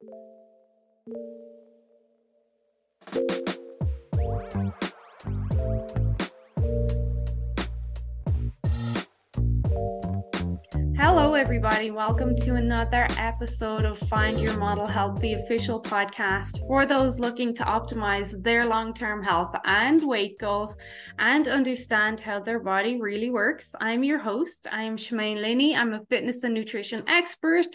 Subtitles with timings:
[0.00, 1.67] Hello,
[11.38, 11.92] everybody.
[11.92, 17.54] Welcome to another episode of Find Your Model Health, the official podcast for those looking
[17.54, 20.76] to optimize their long term health and weight goals
[21.20, 23.72] and understand how their body really works.
[23.80, 24.66] I'm your host.
[24.72, 25.76] I'm Shemaine Linney.
[25.76, 27.68] I'm a fitness and nutrition expert,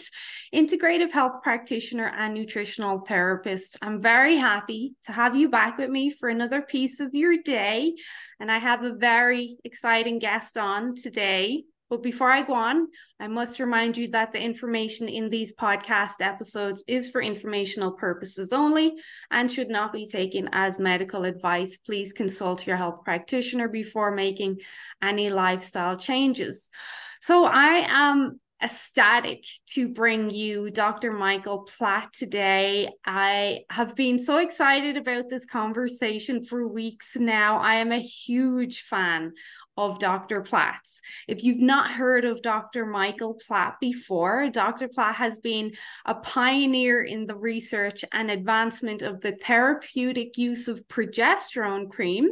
[0.54, 3.78] integrative health practitioner, and nutritional therapist.
[3.80, 7.94] I'm very happy to have you back with me for another piece of your day.
[8.38, 11.64] And I have a very exciting guest on today.
[11.94, 12.88] But before I go on,
[13.20, 18.52] I must remind you that the information in these podcast episodes is for informational purposes
[18.52, 18.96] only
[19.30, 21.76] and should not be taken as medical advice.
[21.76, 24.58] Please consult your health practitioner before making
[25.04, 26.72] any lifestyle changes.
[27.20, 31.12] So, I am ecstatic to bring you Dr.
[31.12, 32.90] Michael Platt today.
[33.04, 37.58] I have been so excited about this conversation for weeks now.
[37.58, 39.34] I am a huge fan
[39.76, 40.40] of Dr.
[40.42, 41.00] Platt's.
[41.26, 42.86] If you've not heard of Dr.
[42.86, 44.88] Michael Platt before, Dr.
[44.88, 45.72] Platt has been
[46.06, 52.28] a pioneer in the research and advancement of the therapeutic use of progesterone cream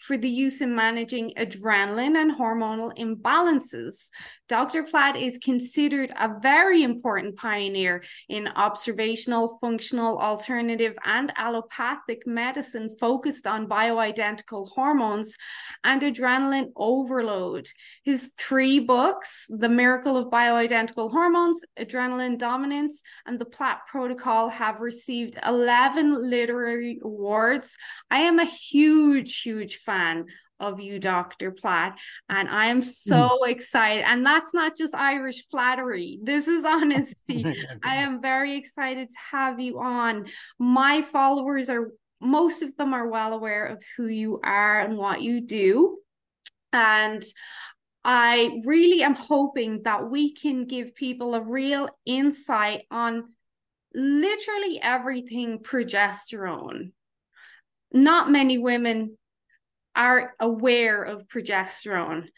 [0.00, 4.08] for the use in managing adrenaline and hormonal imbalances.
[4.48, 4.84] Dr.
[4.84, 13.46] Platt is considered a very important pioneer in observational, functional, alternative, and allopathic medicine focused
[13.46, 15.36] on bioidentical hormones
[15.84, 17.66] and adrenaline overload.
[18.04, 24.80] His three books, The Miracle of Bioidentical Hormones, Adrenaline Dominance, and The Platt Protocol, have
[24.80, 27.76] received 11 literary awards.
[28.10, 30.26] I am a huge, huge fan
[30.60, 31.50] of you, Dr.
[31.50, 31.98] Platt.
[32.28, 33.48] And I am so mm.
[33.48, 34.04] excited.
[34.06, 37.44] And that's not just Irish flattery, this is honesty.
[37.82, 40.26] I am very excited to have you on.
[40.58, 45.22] My followers are, most of them are well aware of who you are and what
[45.22, 45.98] you do.
[46.72, 47.24] And
[48.04, 53.24] I really am hoping that we can give people a real insight on
[53.94, 56.92] literally everything progesterone.
[57.92, 59.16] Not many women
[59.96, 62.28] are aware of progesterone.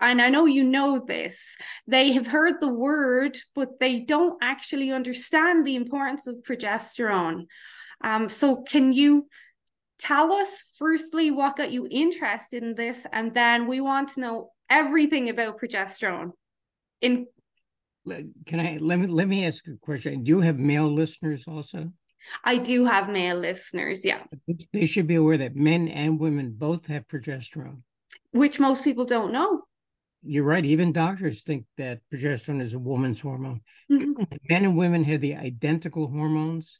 [0.00, 1.56] And I know you know this.
[1.86, 7.46] They have heard the word, but they don't actually understand the importance of progesterone.
[8.02, 9.26] Um, so, can you
[9.98, 14.50] tell us firstly what got you interested in this and then we want to know
[14.70, 16.32] everything about progesterone.
[17.00, 17.26] In
[18.46, 20.22] can i let me let me ask a question.
[20.22, 21.92] Do you have male listeners also?
[22.44, 24.22] I do have male listeners yeah.
[24.72, 27.82] They should be aware that men and women both have progesterone.
[28.32, 29.62] Which most people don't know.
[30.22, 30.64] You're right.
[30.64, 33.60] Even doctors think that progesterone is a woman's hormone.
[33.90, 34.22] Mm-hmm.
[34.48, 36.76] men and women have the identical hormones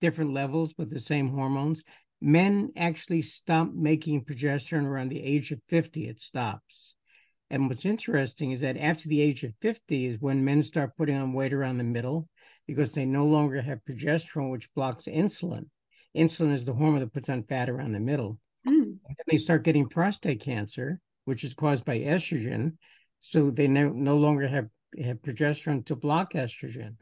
[0.00, 1.82] different levels but the same hormones
[2.24, 6.94] men actually stop making progesterone around the age of 50 it stops.
[7.50, 11.16] And what's interesting is that after the age of 50 is when men start putting
[11.16, 12.28] on weight around the middle
[12.66, 15.66] because they no longer have progesterone which blocks insulin.
[16.16, 18.38] Insulin is the hormone that puts on fat around the middle.
[18.66, 18.96] Mm.
[19.26, 22.76] they start getting prostate cancer which is caused by estrogen.
[23.20, 24.68] So they no, no longer have,
[25.02, 26.96] have progesterone to block estrogen.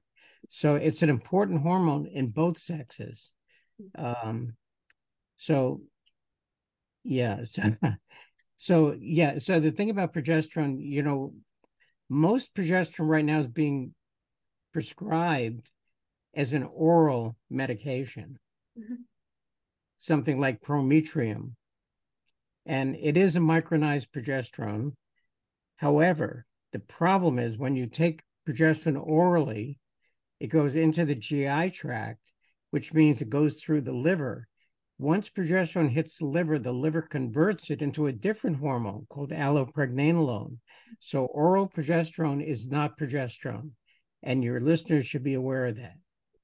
[0.49, 3.33] So it's an important hormone in both sexes.
[3.97, 4.55] Um,
[5.43, 5.81] so,
[7.03, 7.43] yeah.
[7.45, 7.75] So,
[8.59, 9.39] so yeah.
[9.39, 11.35] So the thing about progesterone, you know,
[12.09, 13.93] most progesterone right now is being
[14.73, 15.69] prescribed
[16.33, 18.39] as an oral medication,
[18.79, 19.03] mm-hmm.
[19.99, 21.57] something like Prometrium.
[22.65, 24.93] And it is a micronized progesterone.
[25.75, 29.81] However, the problem is when you take progesterone orally,
[30.39, 32.21] it goes into the GI tract,
[32.71, 34.47] which means it goes through the liver
[35.03, 40.59] once progesterone hits the liver, the liver converts it into a different hormone called allopregnanolone.
[41.01, 43.71] So oral progesterone is not progesterone,
[44.23, 45.97] and your listeners should be aware of that.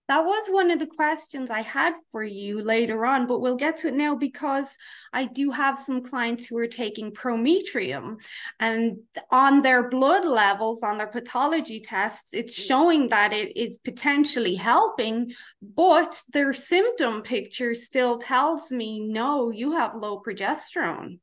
[0.09, 3.77] That was one of the questions I had for you later on, but we'll get
[3.79, 4.75] to it now because
[5.13, 8.17] I do have some clients who are taking Prometrium
[8.59, 9.01] and
[9.31, 15.31] on their blood levels, on their pathology tests, it's showing that it is potentially helping,
[15.61, 21.19] but their symptom picture still tells me no, you have low progesterone.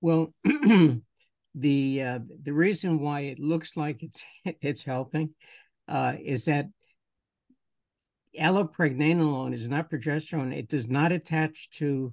[0.00, 4.22] Well, the uh, the reason why it looks like it's
[4.62, 5.30] it's helping
[5.88, 6.66] uh, is that
[8.38, 10.56] allopregnanolone is not progesterone.
[10.56, 12.12] It does not attach to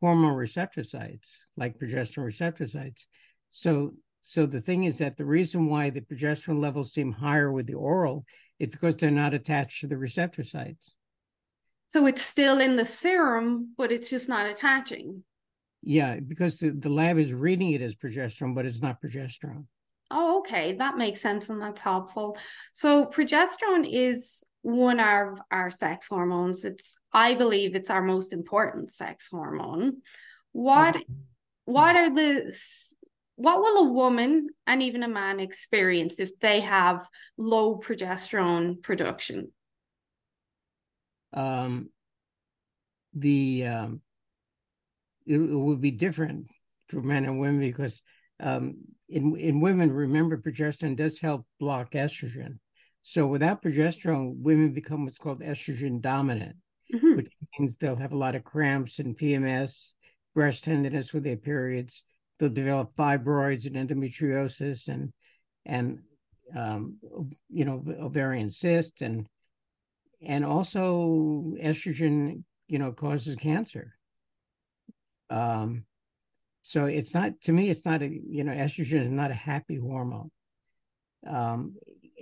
[0.00, 3.06] hormone receptor sites like progesterone receptor sites.
[3.50, 7.66] So so the thing is that the reason why the progesterone levels seem higher with
[7.66, 8.24] the oral
[8.58, 10.94] is because they're not attached to the receptor sites.
[11.88, 15.22] So it's still in the serum, but it's just not attaching.
[15.82, 19.66] Yeah, because the, the lab is reading it as progesterone, but it's not progesterone.
[20.10, 20.74] Oh, okay.
[20.74, 22.38] That makes sense and that's helpful.
[22.72, 26.64] So progesterone is one of our sex hormones.
[26.64, 30.00] It's I believe it's our most important sex hormone.
[30.52, 31.04] What okay.
[31.66, 32.50] what are the
[33.36, 37.06] what will a woman and even a man experience if they have
[37.36, 39.52] low progesterone production?
[41.34, 41.90] Um,
[43.12, 44.00] the um,
[45.26, 46.46] it, it would be different
[46.88, 48.00] for men and women because
[48.40, 48.76] um,
[49.10, 52.60] in in women, remember progesterone does help block estrogen.
[53.06, 56.56] So without progesterone, women become what's called estrogen dominant,
[56.92, 57.16] mm-hmm.
[57.16, 59.92] which means they'll have a lot of cramps and PMS,
[60.34, 62.02] breast tenderness with their periods.
[62.38, 65.12] They'll develop fibroids and endometriosis and
[65.66, 65.98] and
[66.56, 66.96] um,
[67.50, 69.26] you know ovarian cysts and
[70.26, 73.94] and also estrogen you know causes cancer.
[75.28, 75.84] Um,
[76.62, 79.76] so it's not to me, it's not a you know, estrogen is not a happy
[79.76, 80.30] hormone.
[81.26, 81.74] Um,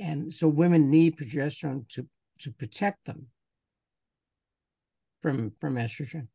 [0.03, 2.07] and so women need progesterone to
[2.41, 3.29] to protect them
[5.23, 6.27] from from estrogen.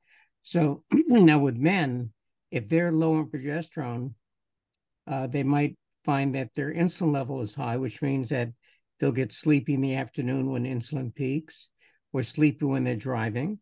[0.42, 2.12] So now with men,
[2.50, 4.14] if they're low on progesterone,
[5.06, 5.76] uh, they might
[6.06, 8.50] find that their insulin level is high, which means that
[9.00, 11.68] they'll get sleepy in the afternoon when insulin peaks,
[12.14, 13.60] or sleepy when they're driving.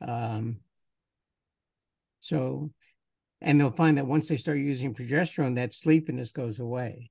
[0.00, 0.58] Um,
[2.20, 2.70] so
[3.40, 7.10] and they'll find that once they start using progesterone that sleepiness goes away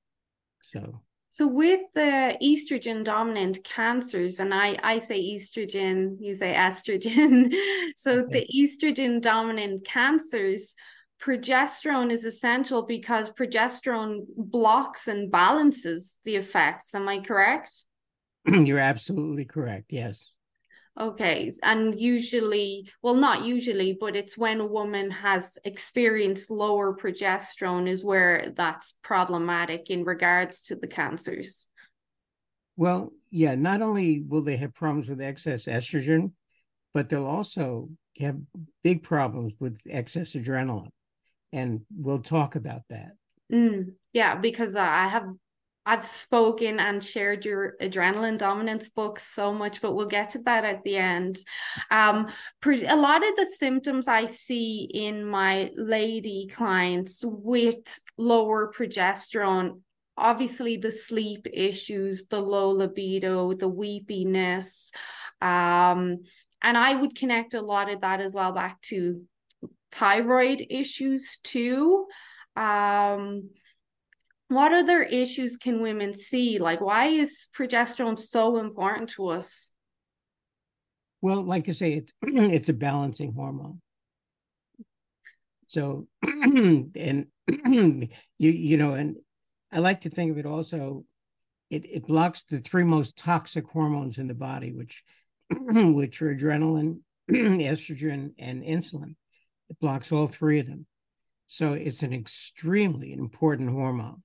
[0.61, 7.53] so so with the estrogen dominant cancers and i i say estrogen you say estrogen.
[7.95, 8.45] So okay.
[8.45, 10.75] the estrogen dominant cancers
[11.19, 16.93] progesterone is essential because progesterone blocks and balances the effects.
[16.93, 17.85] Am i correct?
[18.47, 20.23] You're absolutely correct yes
[20.99, 21.51] Okay.
[21.61, 28.03] And usually, well, not usually, but it's when a woman has experienced lower progesterone is
[28.03, 31.67] where that's problematic in regards to the cancers.
[32.77, 36.31] Well, yeah, not only will they have problems with excess estrogen,
[36.93, 37.89] but they'll also
[38.19, 38.37] have
[38.83, 40.89] big problems with excess adrenaline.
[41.53, 43.11] And we'll talk about that.
[43.51, 45.27] Mm, yeah, because uh, I have
[45.87, 50.65] I've spoken and shared your adrenaline dominance book so much, but we'll get to that
[50.65, 51.39] at the end.
[51.89, 52.27] Um,
[52.65, 59.79] a lot of the symptoms I see in my lady clients with lower progesterone
[60.17, 64.91] obviously the sleep issues, the low libido, the weepiness.
[65.41, 66.23] Um,
[66.63, 69.21] and I would connect a lot of that as well back to
[69.91, 72.07] thyroid issues too.
[72.55, 73.51] Um,
[74.49, 76.57] what other issues can women see?
[76.57, 79.71] Like, why is progesterone so important to us?
[81.21, 83.81] Well, like I say, it, it's a balancing hormone.
[85.67, 89.17] So, and you you know, and
[89.71, 91.03] I like to think of it also.
[91.69, 95.03] It it blocks the three most toxic hormones in the body, which
[95.49, 96.99] which are adrenaline,
[97.29, 99.15] estrogen, and insulin.
[99.69, 100.85] It blocks all three of them.
[101.47, 104.23] So it's an extremely important hormone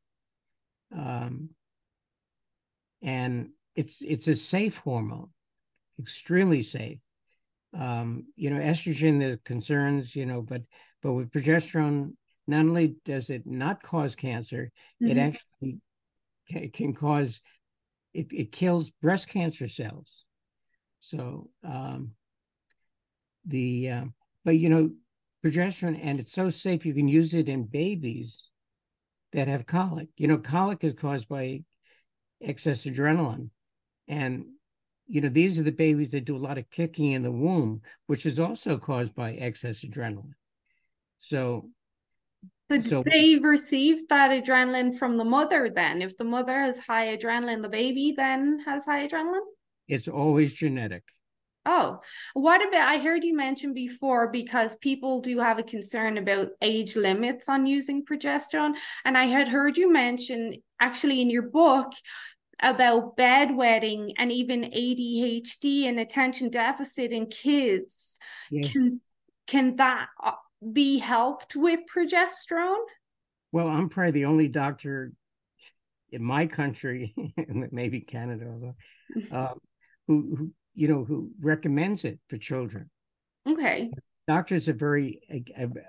[0.94, 1.50] um,
[3.03, 5.31] and it's it's a safe hormone,
[5.99, 6.99] extremely safe.
[7.79, 10.63] Um, you know, estrogen there's concerns, you know, but
[11.03, 12.13] but with progesterone,
[12.46, 14.70] not only does it not cause cancer,
[15.03, 15.11] mm-hmm.
[15.11, 15.79] it actually
[16.49, 17.41] can, can cause
[18.13, 20.25] it, it kills breast cancer cells.
[20.99, 22.13] So um,
[23.46, 24.05] the uh,
[24.44, 24.91] but you know
[25.44, 28.49] progesterone and it's so safe you can use it in babies
[29.32, 30.08] that have colic.
[30.17, 31.62] You know, colic is caused by
[32.41, 33.51] excess adrenaline.
[34.08, 34.46] And,
[35.06, 37.82] you know, these are the babies that do a lot of kicking in the womb,
[38.06, 40.32] which is also caused by excess adrenaline.
[41.19, 41.70] So,
[42.70, 46.01] so, so they receive that adrenaline from the mother then?
[46.03, 49.44] If the mother has high adrenaline, the baby then has high adrenaline?
[49.89, 51.05] It's always genetic.
[51.64, 52.00] Oh,
[52.34, 52.88] what about?
[52.88, 57.66] I heard you mention before because people do have a concern about age limits on
[57.66, 58.74] using progesterone.
[59.04, 61.92] And I had heard you mention actually in your book
[62.60, 68.19] about bedwetting and even ADHD and attention deficit in kids.
[68.50, 68.72] Yes.
[68.72, 69.00] Can,
[69.46, 70.32] can that uh,
[70.72, 72.84] be helped with progesterone?
[73.52, 75.12] Well, I'm probably the only doctor
[76.10, 77.14] in my country,
[77.70, 78.74] maybe Canada,
[79.31, 79.54] uh,
[80.08, 82.91] who, who you know, who recommends it for children.
[83.46, 83.91] Okay.
[84.29, 85.20] doctors are very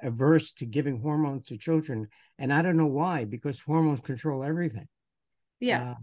[0.01, 2.07] averse to giving hormones to children,
[2.39, 4.87] and I don't know why, because hormones control everything.
[5.59, 5.91] Yeah.
[5.91, 5.95] Uh,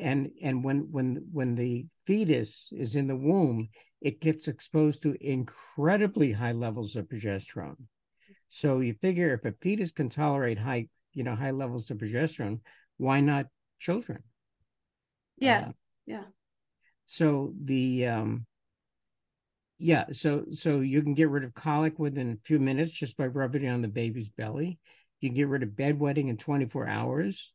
[0.00, 3.68] and and when when when the fetus is in the womb,
[4.00, 7.86] it gets exposed to incredibly high levels of progesterone.
[8.48, 12.60] So you figure if a fetus can tolerate high, you know, high levels of progesterone,
[12.96, 13.46] why not
[13.78, 14.22] children?
[15.38, 15.68] Yeah.
[15.68, 15.72] Uh,
[16.06, 16.24] yeah.
[17.10, 18.46] So the um
[19.78, 23.26] yeah, so so you can get rid of colic within a few minutes just by
[23.26, 24.78] rubbing it on the baby's belly.
[25.20, 27.50] You can get rid of bedwetting in 24 hours.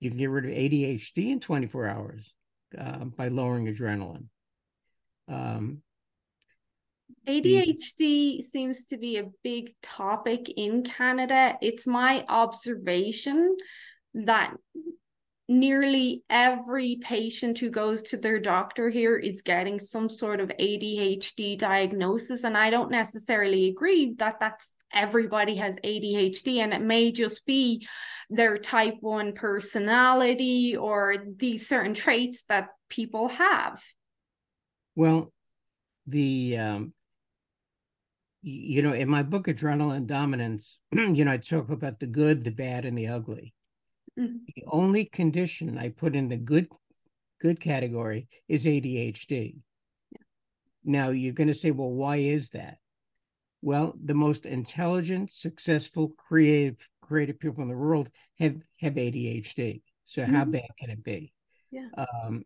[0.00, 2.32] You can get rid of ADHD in 24 hours
[2.78, 4.28] uh, by lowering adrenaline.
[5.28, 5.82] Um,
[7.28, 11.58] ADHD seems to be a big topic in Canada.
[11.60, 13.54] It's my observation
[14.14, 14.54] that
[15.52, 21.58] nearly every patient who goes to their doctor here is getting some sort of ADHD
[21.58, 22.44] diagnosis.
[22.44, 27.86] And I don't necessarily agree that that's everybody has ADHD and it may just be
[28.28, 33.82] their type 1 personality or these certain traits that people have.
[34.94, 35.32] Well,
[36.06, 36.92] the um,
[38.42, 42.50] you know, in my book Adrenaline Dominance, you know, I talk about the good, the
[42.50, 43.54] bad, and the ugly.
[44.18, 44.36] Mm-hmm.
[44.54, 46.68] The only condition I put in the good
[47.40, 49.56] good category is ADHD.
[50.10, 50.18] Yeah.
[50.84, 52.78] Now you're going to say, well, why is that?
[53.62, 59.82] Well, the most intelligent, successful, creative, creative people in the world have have ADHD.
[60.04, 60.34] So mm-hmm.
[60.34, 61.32] how bad can it be?
[61.70, 61.88] Yeah.
[61.96, 62.44] Um,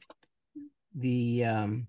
[0.94, 1.87] the um,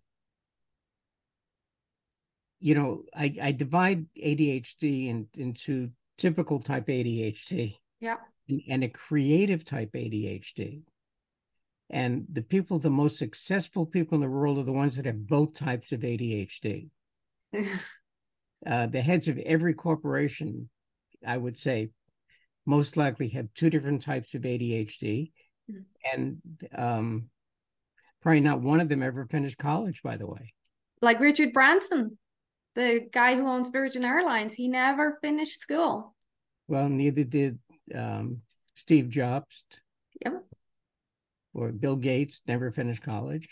[2.60, 7.75] you know, I, I divide ADHD in, into typical type ADHD.
[8.00, 8.15] Yeah.
[8.50, 10.82] And, and a creative type ADHD.
[11.89, 15.25] And the people, the most successful people in the world are the ones that have
[15.25, 16.89] both types of ADHD.
[17.56, 20.70] uh, the heads of every corporation,
[21.25, 21.89] I would say,
[22.66, 25.32] most likely have two different types of ADHD.
[25.72, 25.80] Mm-hmm.
[26.13, 26.42] And
[26.75, 27.30] um,
[28.22, 30.54] probably not one of them ever finished college, by the way.
[31.01, 32.18] Like Richard Branson
[32.77, 36.13] the guy who owns Virgin Airlines, he never finished school.
[36.68, 37.58] Well, neither did
[37.94, 38.41] um,
[38.75, 39.63] Steve Jobs.
[40.24, 40.44] Yep.
[41.53, 43.48] Or Bill Gates never finished college.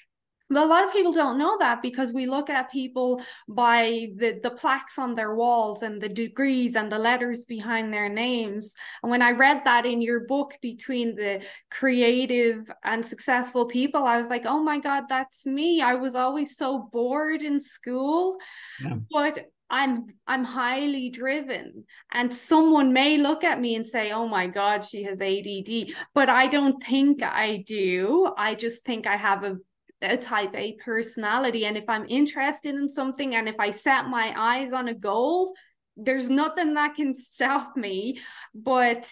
[0.50, 4.39] But a lot of people don't know that because we look at people by the,
[4.44, 8.75] the plaques on their walls and the degrees and the letters behind their names.
[9.01, 14.18] And when I read that in your book between the creative and successful people, I
[14.20, 15.82] was like, oh my God, that's me.
[15.82, 18.38] I was always so bored in school.
[18.84, 18.98] Yeah.
[19.12, 24.45] But I'm I'm highly driven and someone may look at me and say oh my
[24.45, 29.43] god she has ADD but I don't think I do I just think I have
[29.43, 29.57] a
[30.01, 31.65] a type A personality.
[31.65, 35.53] And if I'm interested in something and if I set my eyes on a goal,
[35.98, 38.19] there's nothing that can stop me.
[38.53, 39.12] But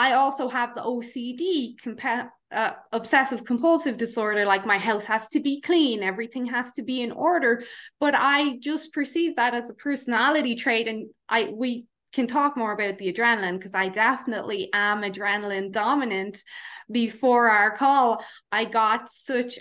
[0.00, 4.46] I also have the OCD, compa- uh, obsessive compulsive disorder.
[4.46, 7.64] Like my house has to be clean, everything has to be in order.
[7.98, 12.72] But I just perceive that as a personality trait, and I we can talk more
[12.72, 16.42] about the adrenaline because I definitely am adrenaline dominant.
[16.90, 19.58] Before our call, I got such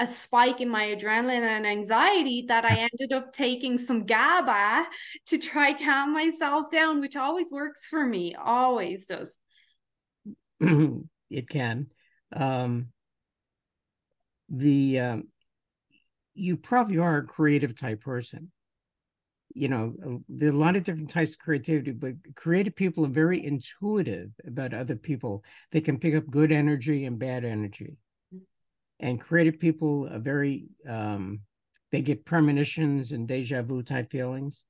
[0.00, 4.88] a spike in my adrenaline and anxiety that I ended up taking some GABA
[5.26, 9.38] to try calm myself down, which always works for me, always does.
[11.30, 11.86] it can.
[12.32, 12.88] Um,
[14.48, 15.28] the um,
[16.34, 18.50] you probably are a creative type person.
[19.54, 23.42] You know, there's a lot of different types of creativity, but creative people are very
[23.42, 25.44] intuitive about other people.
[25.72, 27.96] They can pick up good energy and bad energy
[29.00, 31.40] and creative people are very um,
[31.92, 34.64] they get premonitions and deja vu type feelings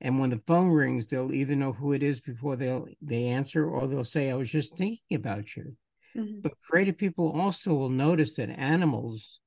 [0.00, 3.68] and when the phone rings they'll either know who it is before they'll they answer
[3.68, 5.76] or they'll say i was just thinking about you
[6.16, 6.40] mm-hmm.
[6.42, 9.40] but creative people also will notice that animals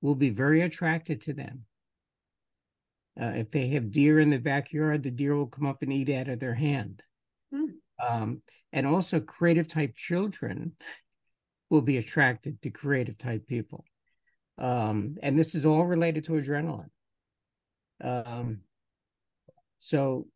[0.00, 1.64] will be very attracted to them
[3.20, 6.10] uh, if they have deer in the backyard the deer will come up and eat
[6.10, 7.02] out of their hand
[7.52, 7.68] mm.
[8.04, 8.42] um,
[8.72, 10.72] and also creative type children
[11.70, 13.84] will be attracted to creative type people.
[14.56, 16.90] Um, and this is all related to adrenaline.
[18.02, 18.60] Um,
[19.78, 20.26] so,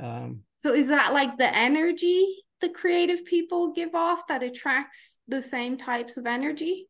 [0.00, 2.26] um, so is that like the energy
[2.60, 6.88] the creative people give off that attracts the same types of energy?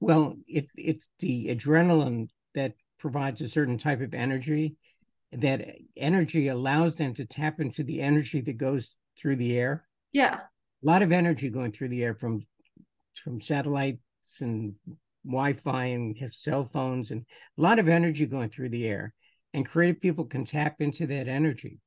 [0.00, 4.76] Well, it, it's the adrenaline that provides a certain type of energy.
[5.32, 9.86] That energy allows them to tap into the energy that goes through the air.
[10.12, 10.34] Yeah.
[10.34, 12.46] A lot of energy going through the air from
[13.22, 14.00] from satellites
[14.40, 14.74] and
[15.24, 17.24] Wi-Fi and cell phones and
[17.56, 19.14] a lot of energy going through the air.
[19.54, 21.78] And creative people can tap into that energy.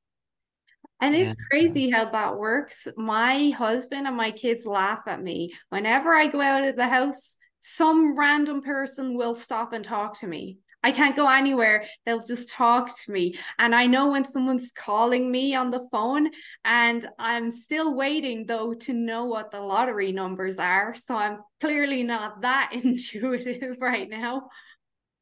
[1.00, 2.88] And it's and, uh, crazy how that works.
[2.96, 5.52] My husband and my kids laugh at me.
[5.68, 10.26] Whenever I go out of the house, some random person will stop and talk to
[10.26, 10.58] me.
[10.82, 11.84] I can't go anywhere.
[12.06, 13.36] They'll just talk to me.
[13.58, 16.30] And I know when someone's calling me on the phone,
[16.64, 20.94] and I'm still waiting though to know what the lottery numbers are.
[20.94, 24.48] So I'm clearly not that intuitive right now.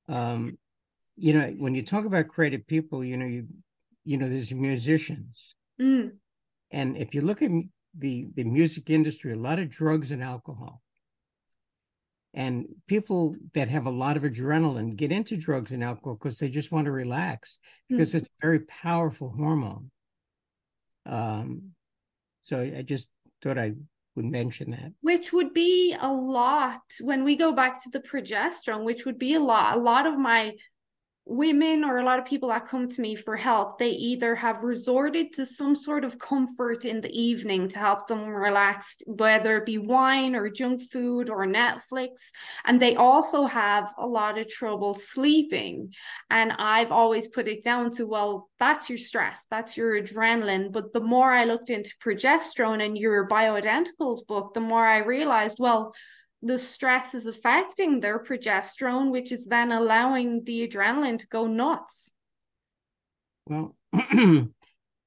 [0.09, 0.59] Um,
[1.17, 3.47] you know, when you talk about creative people, you know, you
[4.05, 5.55] you know, there's musicians.
[5.81, 6.13] Mm.
[6.71, 7.51] And if you look at
[7.99, 10.83] the the music industry, a lot of drugs and alcohol.
[12.35, 16.51] And people that have a lot of adrenaline get into drugs and alcohol because they
[16.51, 17.59] just want to relax
[17.89, 18.19] because mm-hmm.
[18.19, 19.91] it's a very powerful hormone.
[21.07, 21.71] Um,
[22.43, 23.09] so I just
[23.43, 23.73] thought I
[24.17, 24.93] would mention that.
[25.01, 29.35] Which would be a lot when we go back to the progesterone, which would be
[29.35, 29.77] a lot.
[29.77, 30.55] A lot of my
[31.29, 34.63] women or a lot of people that come to me for help, they either have
[34.63, 39.67] resorted to some sort of comfort in the evening to help them relax, whether it
[39.67, 42.31] be wine or junk food or Netflix.
[42.65, 45.93] And they also have a lot of trouble sleeping.
[46.31, 50.71] And I've always put it down to, well, that's your stress, that's your adrenaline.
[50.71, 55.57] But the more I looked into progesterone and your bioidenticals book, the more I realized,
[55.59, 55.93] well,
[56.47, 62.13] the stress is affecting their progesterone, which is then allowing the adrenaline to go nuts.
[63.47, 63.77] Well,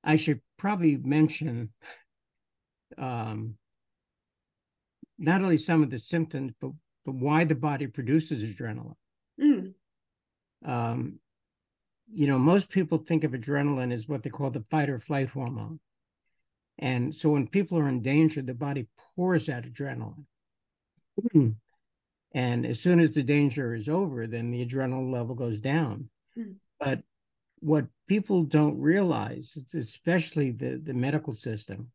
[0.03, 1.69] I should probably mention
[2.97, 3.55] um,
[5.17, 6.71] not only some of the symptoms, but
[7.05, 8.95] but why the body produces adrenaline.
[9.41, 9.73] Mm.
[10.65, 11.19] Um,
[12.11, 15.29] you know, most people think of adrenaline as what they call the fight or flight
[15.29, 15.79] hormone.
[16.77, 20.25] And so when people are in danger, the body pours out adrenaline.
[21.31, 21.49] Hmm.
[22.33, 26.09] And as soon as the danger is over, then the adrenaline level goes down.
[26.37, 26.55] Mm.
[26.79, 27.01] But
[27.59, 31.89] what people don't realize, especially the, the medical system,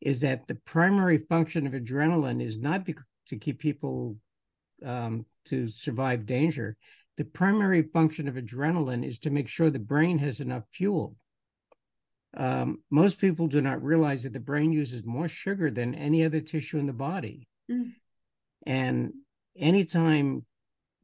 [0.00, 2.86] is that the primary function of adrenaline is not
[3.28, 4.16] to keep people
[4.84, 6.76] um, to survive danger.
[7.16, 11.16] The primary function of adrenaline is to make sure the brain has enough fuel.
[12.36, 16.40] Um, most people do not realize that the brain uses more sugar than any other
[16.40, 17.48] tissue in the body.
[17.70, 17.92] Mm.
[18.66, 19.12] And
[19.56, 20.44] anytime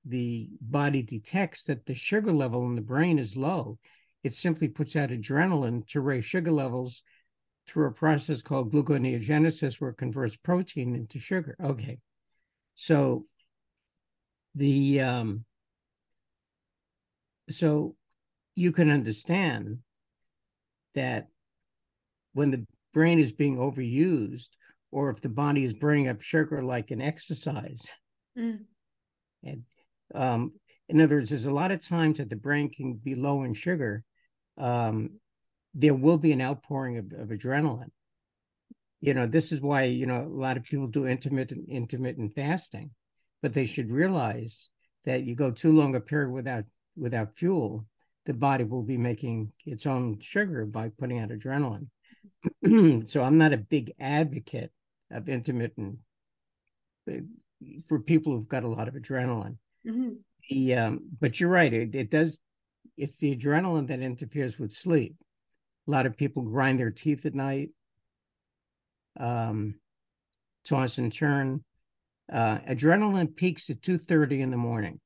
[0.04, 3.78] the body detects that the sugar level in the brain is low,
[4.24, 7.02] it simply puts out adrenaline to raise sugar levels
[7.68, 11.56] through a process called gluconeogenesis, where it converts protein into sugar.
[11.62, 11.98] Okay.
[12.74, 13.26] So
[14.54, 15.44] the um,
[17.48, 17.94] so
[18.54, 19.78] you can understand
[20.94, 21.28] that
[22.32, 24.48] when the brain is being overused,
[24.92, 27.88] or if the body is burning up sugar like an exercise.
[28.38, 28.60] Mm.
[29.42, 29.62] And
[30.14, 30.52] um,
[30.88, 33.54] in other words, there's a lot of times that the brain can be low in
[33.54, 34.04] sugar.
[34.58, 35.18] Um,
[35.74, 37.90] there will be an outpouring of, of, adrenaline.
[39.00, 42.90] You know, this is why you know a lot of people do intermittent intermittent fasting,
[43.40, 44.68] but they should realize
[45.06, 47.86] that you go too long a period without without fuel,
[48.26, 51.88] the body will be making its own sugar by putting out adrenaline.
[53.08, 54.70] so I'm not a big advocate
[55.12, 55.98] of intermittent
[57.86, 59.56] for people who've got a lot of adrenaline.
[59.86, 60.10] Mm-hmm.
[60.48, 62.40] The, um, but you're right, it, it does,
[62.96, 65.16] it's the adrenaline that interferes with sleep.
[65.86, 67.70] A lot of people grind their teeth at night,
[69.18, 69.74] um,
[70.64, 71.64] toss and turn.
[72.32, 75.00] Uh, adrenaline peaks at 2.30 in the morning.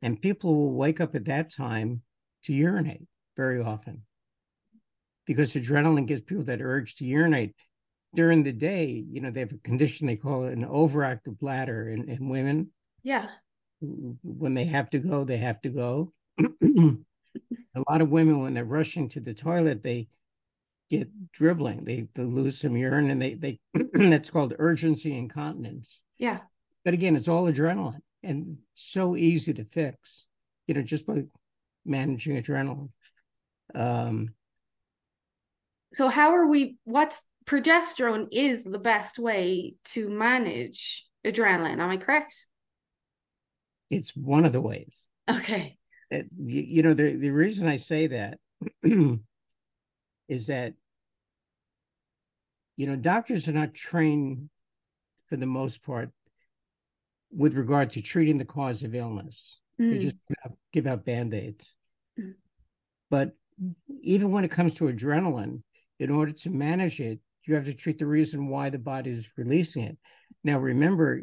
[0.00, 2.02] And people will wake up at that time
[2.44, 4.02] to urinate very often
[5.26, 7.54] because adrenaline gives people that urge to urinate
[8.14, 11.88] during the day, you know, they have a condition they call it an overactive bladder
[11.88, 12.70] in, in women.
[13.02, 13.26] Yeah.
[13.80, 16.12] When they have to go, they have to go.
[16.38, 20.08] a lot of women, when they're rushing to the toilet, they
[20.90, 21.84] get dribbling.
[21.84, 23.58] They, they lose some urine and they, they
[23.94, 26.00] that's called urgency incontinence.
[26.18, 26.40] Yeah.
[26.84, 30.26] But again, it's all adrenaline and so easy to fix,
[30.66, 31.24] you know, just by
[31.84, 32.90] managing adrenaline.
[33.74, 34.34] Um,
[35.94, 41.78] so how are we what's progesterone is the best way to manage adrenaline.
[41.80, 42.46] Am I correct?
[43.90, 44.96] It's one of the ways.
[45.30, 45.76] Okay.
[46.10, 48.38] It, you, you know, the, the reason I say that
[50.28, 50.74] is that,
[52.76, 54.48] you know, doctors are not trained
[55.28, 56.10] for the most part
[57.30, 59.58] with regard to treating the cause of illness.
[59.80, 59.90] Mm.
[59.90, 61.72] They just give out, give out band aids.
[62.18, 62.34] Mm.
[63.10, 63.32] But
[64.02, 65.62] even when it comes to adrenaline,
[65.98, 69.28] in order to manage it, you have to treat the reason why the body is
[69.36, 69.98] releasing it.
[70.44, 71.22] Now, remember,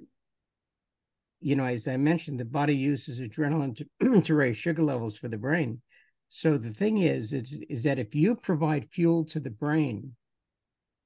[1.39, 5.27] you know, as I mentioned, the body uses adrenaline to, to raise sugar levels for
[5.27, 5.81] the brain.
[6.27, 10.15] So the thing is, is, is that if you provide fuel to the brain,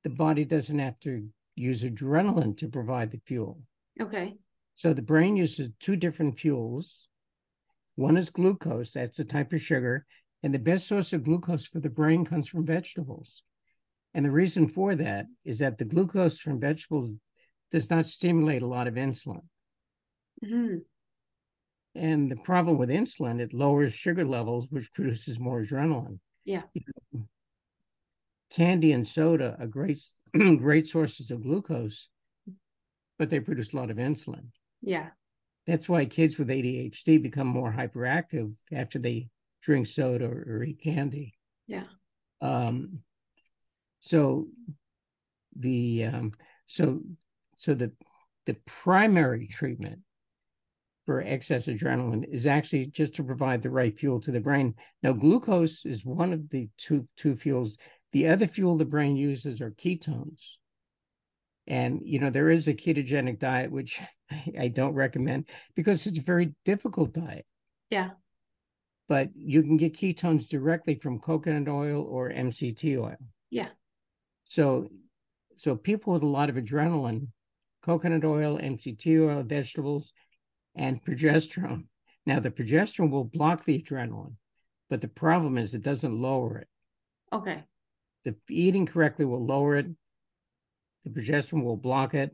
[0.04, 3.62] the body doesn't have to use adrenaline to provide the fuel.
[4.02, 4.36] Okay.
[4.76, 7.08] So the brain uses two different fuels.
[7.96, 10.06] One is glucose, that's a type of sugar,
[10.42, 13.44] and the best source of glucose for the brain comes from vegetables.
[14.14, 17.12] And the reason for that is that the glucose from vegetables
[17.72, 19.42] does not stimulate a lot of insulin.
[20.44, 20.78] Mm-hmm.
[21.96, 26.20] And the problem with insulin, it lowers sugar levels, which produces more adrenaline.
[26.46, 26.64] Yeah.
[28.52, 30.00] Candy and soda are great,
[30.34, 32.10] great sources of glucose,
[33.18, 34.46] but they produce a lot of insulin.
[34.82, 35.10] Yeah.
[35.66, 39.30] That's why kids with ADHD become more hyperactive after they
[39.62, 41.36] drink soda or, or eat candy.
[41.68, 41.86] Yeah.
[42.42, 43.00] Um,
[44.04, 44.48] so
[45.58, 46.34] the um,
[46.66, 47.00] so
[47.56, 47.90] so the
[48.46, 50.00] the primary treatment
[51.06, 54.76] for excess adrenaline is actually just to provide the right fuel to the brain.
[55.04, 57.78] Now, glucose is one of the two two fuels.
[58.12, 60.42] The other fuel the brain uses are ketones.
[61.66, 64.02] And you know, there is a ketogenic diet, which
[64.60, 67.46] I don't recommend because it's a very difficult diet.
[67.90, 68.10] Yeah.
[69.08, 73.16] But you can get ketones directly from coconut oil or MCT oil.
[73.50, 73.70] Yeah.
[74.44, 74.90] So
[75.56, 77.28] so people with a lot of adrenaline,
[77.84, 80.12] coconut oil, MCT oil, vegetables,
[80.76, 81.86] and progesterone.
[82.26, 84.36] Now the progesterone will block the adrenaline,
[84.90, 86.68] but the problem is it doesn't lower it.
[87.32, 87.64] Okay.
[88.26, 89.88] The eating correctly will lower it.
[91.04, 92.32] The progesterone will block it,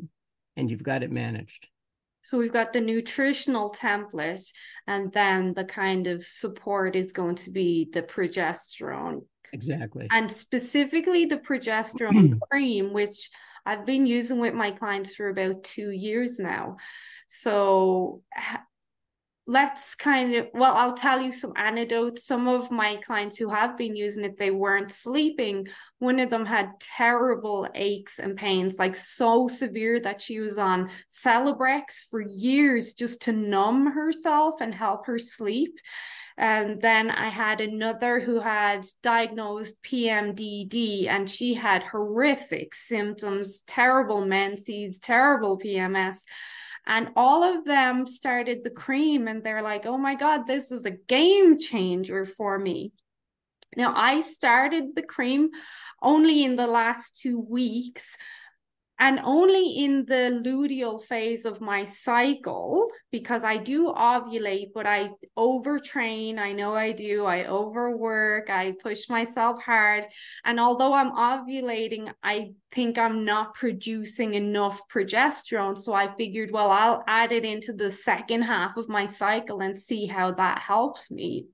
[0.55, 1.67] and you've got it managed.
[2.21, 4.51] So we've got the nutritional template,
[4.87, 9.25] and then the kind of support is going to be the progesterone.
[9.53, 10.07] Exactly.
[10.11, 13.29] And specifically the progesterone cream, which
[13.65, 16.77] I've been using with my clients for about two years now.
[17.27, 18.23] So
[19.49, 23.75] let's kind of well i'll tell you some anecdotes some of my clients who have
[23.79, 28.95] been using it they weren't sleeping one of them had terrible aches and pains like
[28.95, 35.07] so severe that she was on celebrex for years just to numb herself and help
[35.07, 35.79] her sleep
[36.39, 44.25] and then I had another who had diagnosed PMDD and she had horrific symptoms, terrible
[44.25, 46.19] menses, terrible PMS.
[46.87, 50.85] And all of them started the cream and they're like, oh my God, this is
[50.85, 52.93] a game changer for me.
[53.75, 55.49] Now, I started the cream
[56.01, 58.15] only in the last two weeks
[58.99, 65.09] and only in the luteal phase of my cycle because i do ovulate but i
[65.37, 70.05] overtrain i know i do i overwork i push myself hard.
[70.43, 75.77] And although i'm ovulating i think i'm not producing enough progesterone.
[75.77, 79.77] So i figured well i'll add it into the second half of my cycle and
[79.77, 81.47] see how that helps me.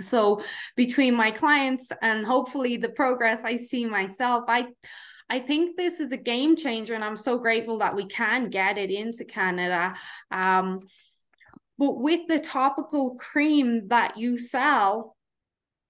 [0.00, 0.42] So
[0.74, 4.66] between my clients and hopefully the progress i see myself i
[5.32, 8.76] I think this is a game changer, and I'm so grateful that we can get
[8.76, 9.94] it into Canada.
[10.30, 10.80] Um,
[11.78, 15.16] but with the topical cream that you sell,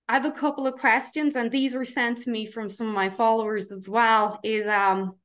[0.09, 2.95] I have a couple of questions, and these were sent to me from some of
[2.95, 4.39] my followers as well.
[4.45, 5.17] Is um,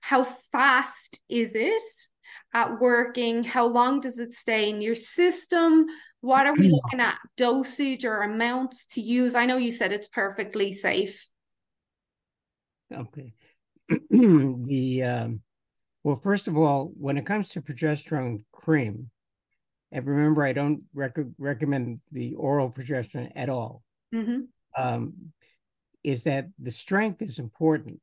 [0.00, 1.80] how fast is it
[2.52, 3.44] at working?
[3.44, 5.86] How long does it stay in your system?
[6.22, 9.36] What are we looking at dosage or amounts to use?
[9.36, 11.28] I know you said it's perfectly safe.
[12.92, 13.32] Okay.
[14.10, 15.40] the um,
[16.04, 19.10] well, first of all, when it comes to progesterone cream,
[19.92, 23.82] and remember, I don't rec- recommend the oral progesterone at all.
[24.14, 24.40] Mm-hmm.
[24.80, 25.32] Um,
[26.02, 28.00] is that the strength is important,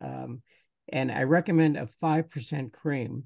[0.00, 0.42] um,
[0.88, 3.24] and I recommend a five percent cream,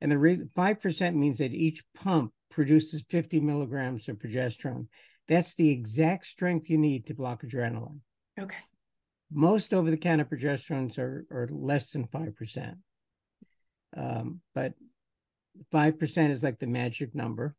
[0.00, 4.86] and the reason five percent means that each pump produces fifty milligrams of progesterone.
[5.28, 8.00] That's the exact strength you need to block adrenaline.
[8.40, 8.56] Okay.
[9.32, 12.74] Most over the counter progesterones are, are less than 5%.
[13.96, 14.74] Um, but
[15.72, 17.54] 5% is like the magic number.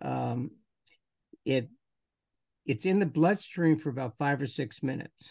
[0.00, 0.50] Um,
[1.44, 1.68] it
[2.66, 5.30] it's in the bloodstream for about five or six minutes,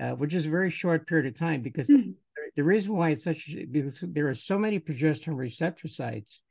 [0.00, 2.10] uh, which is a very short period of time because mm-hmm.
[2.56, 6.42] the reason why it's such because there are so many progesterone receptor sites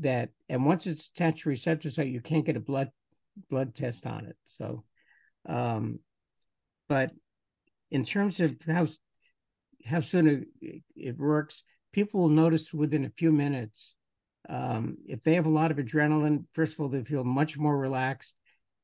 [0.00, 2.90] that and once it's attached to receptor site, you can't get a blood
[3.48, 4.36] blood test on it.
[4.44, 4.84] So
[5.48, 6.00] um,
[6.88, 7.12] but
[7.90, 8.86] in terms of how
[9.84, 13.94] how soon it, it works, people will notice within a few minutes.
[14.48, 17.76] Um, if they have a lot of adrenaline, first of all, they feel much more
[17.76, 18.34] relaxed,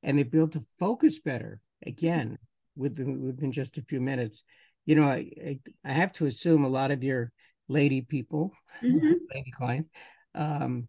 [0.03, 2.39] and they be able to focus better again
[2.77, 4.45] within within just a few minutes.
[4.87, 7.33] You know, I I, I have to assume a lot of your
[7.69, 9.13] lady people, mm-hmm.
[9.35, 9.91] lady clients,
[10.35, 10.89] um,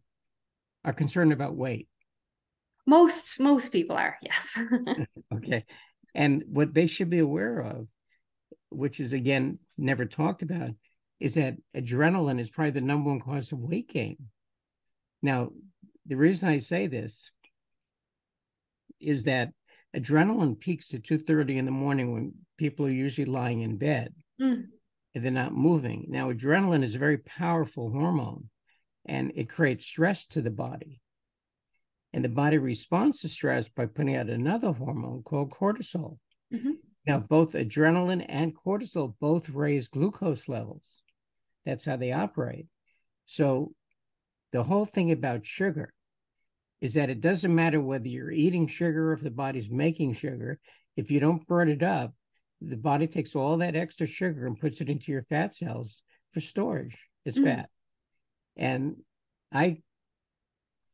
[0.84, 1.88] are concerned about weight.
[2.86, 4.60] Most most people are, yes.
[5.34, 5.66] okay.
[6.16, 7.88] And what they should be aware of,
[8.70, 10.72] which is again never talked about,
[11.20, 14.18] is that adrenaline is probably the number one cause of weight gain.
[15.22, 15.52] Now,
[16.06, 17.32] the reason I say this
[19.00, 19.52] is that
[19.96, 24.66] adrenaline peaks at 2.30 in the morning when people are usually lying in bed mm.
[25.16, 26.08] and they're not moving.
[26.10, 28.50] Now, adrenaline is a very powerful hormone
[29.06, 31.02] and it creates stress to the body.
[32.14, 36.18] And the body responds to stress by putting out another hormone called cortisol.
[36.54, 36.72] Mm-hmm.
[37.08, 40.88] Now, both adrenaline and cortisol both raise glucose levels.
[41.66, 42.68] That's how they operate.
[43.26, 43.74] So,
[44.52, 45.92] the whole thing about sugar
[46.80, 50.60] is that it doesn't matter whether you're eating sugar or if the body's making sugar.
[50.96, 52.14] If you don't burn it up,
[52.62, 56.40] the body takes all that extra sugar and puts it into your fat cells for
[56.40, 57.46] storage as mm-hmm.
[57.46, 57.70] fat.
[58.56, 58.98] And
[59.52, 59.82] I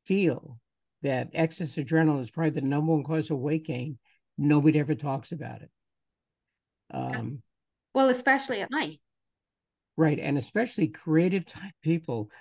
[0.05, 0.59] feel
[1.03, 3.97] that excess adrenaline is probably the number one cause of weight gain.
[4.37, 5.69] Nobody ever talks about it.
[6.91, 7.41] Um,
[7.93, 8.99] well, especially at night.
[9.97, 10.19] Right.
[10.19, 12.31] And especially creative type people.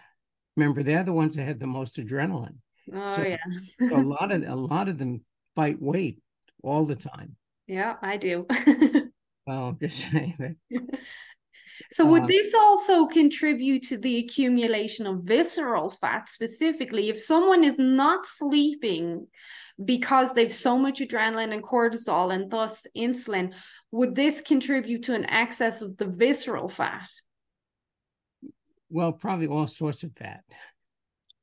[0.57, 2.57] Remember, they're the ones that had the most adrenaline.
[2.93, 3.37] Oh so, yeah.
[3.81, 5.23] a lot of a lot of them
[5.55, 6.21] fight weight
[6.63, 7.37] all the time.
[7.67, 8.47] Yeah, I do.
[9.47, 10.57] well, I'm just saying that.
[11.91, 17.09] So would uh, this also contribute to the accumulation of visceral fat specifically?
[17.09, 19.27] If someone is not sleeping
[19.83, 23.55] because they've so much adrenaline and cortisol and thus insulin,
[23.91, 27.09] would this contribute to an excess of the visceral fat?
[28.91, 30.45] Well, probably all sorts of fat.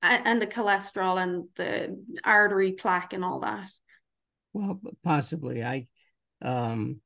[0.03, 3.71] And, and the cholesterol and the artery plaque and all that.
[4.53, 5.63] Well, possibly.
[5.63, 5.87] I
[6.41, 6.99] um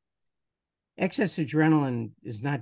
[0.97, 2.61] excess adrenaline is not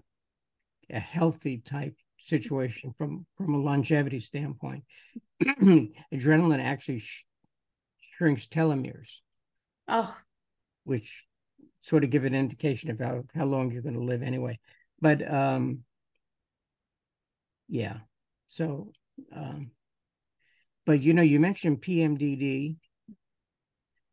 [0.92, 4.84] a healthy type situation from from a longevity standpoint.
[5.44, 7.26] Adrenaline actually sh-
[8.18, 9.20] shrinks telomeres.
[9.88, 10.16] Oh,
[10.84, 11.26] which
[11.82, 14.60] sort of give an indication of how, how long you're going to live anyway.
[15.00, 15.84] But um,
[17.70, 17.98] yeah,
[18.50, 18.92] so
[19.34, 19.72] um,
[20.86, 22.78] but you know, you mentioned PMDD,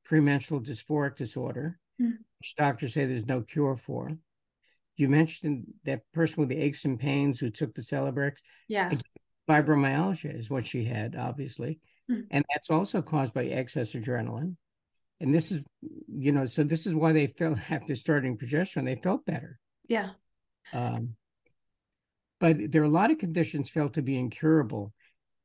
[0.05, 2.17] premenstrual dysphoric disorder, mm-hmm.
[2.39, 4.09] which doctors say there's no cure for
[4.97, 8.35] you mentioned that person with the aches and pains who took the Celebrex.
[8.69, 8.93] Yeah.
[9.49, 11.81] Fibromyalgia is what she had, obviously.
[12.11, 12.23] Mm-hmm.
[12.31, 14.57] And that's also caused by excess adrenaline.
[15.21, 15.63] And this is,
[16.09, 19.59] you know, so this is why they felt after starting progesterone, they felt better.
[19.89, 20.11] Yeah.
[20.73, 21.17] Um,
[22.41, 24.93] but there are a lot of conditions felt to be incurable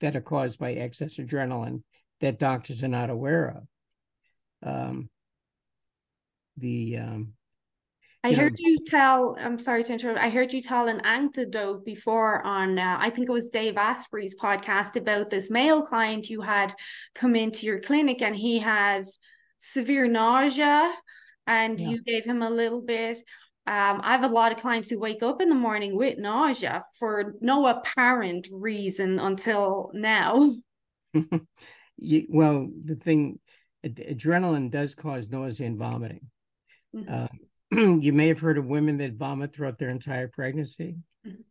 [0.01, 1.83] that are caused by excess adrenaline
[2.21, 4.69] that doctors are not aware of.
[4.69, 5.09] Um,
[6.57, 7.33] the um,
[8.23, 12.45] I heard you tell, I'm sorry to interrupt, I heard you tell an anecdote before
[12.45, 16.73] on, uh, I think it was Dave Asprey's podcast about this male client you had
[17.15, 19.05] come into your clinic and he had
[19.59, 20.93] severe nausea
[21.47, 21.89] and yeah.
[21.89, 23.19] you gave him a little bit.
[23.65, 26.83] Um, I have a lot of clients who wake up in the morning with nausea
[26.99, 30.55] for no apparent reason until now.
[31.13, 33.39] well, the thing,
[33.85, 36.29] adrenaline does cause nausea and vomiting.
[36.93, 37.13] Mm-hmm.
[37.13, 37.27] Uh,
[37.71, 40.97] you may have heard of women that vomit throughout their entire pregnancy.
[41.25, 41.41] Mm-hmm.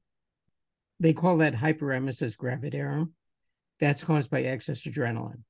[1.01, 3.11] They call that hyperemesis gravidarum.
[3.81, 5.43] That's caused by excess adrenaline.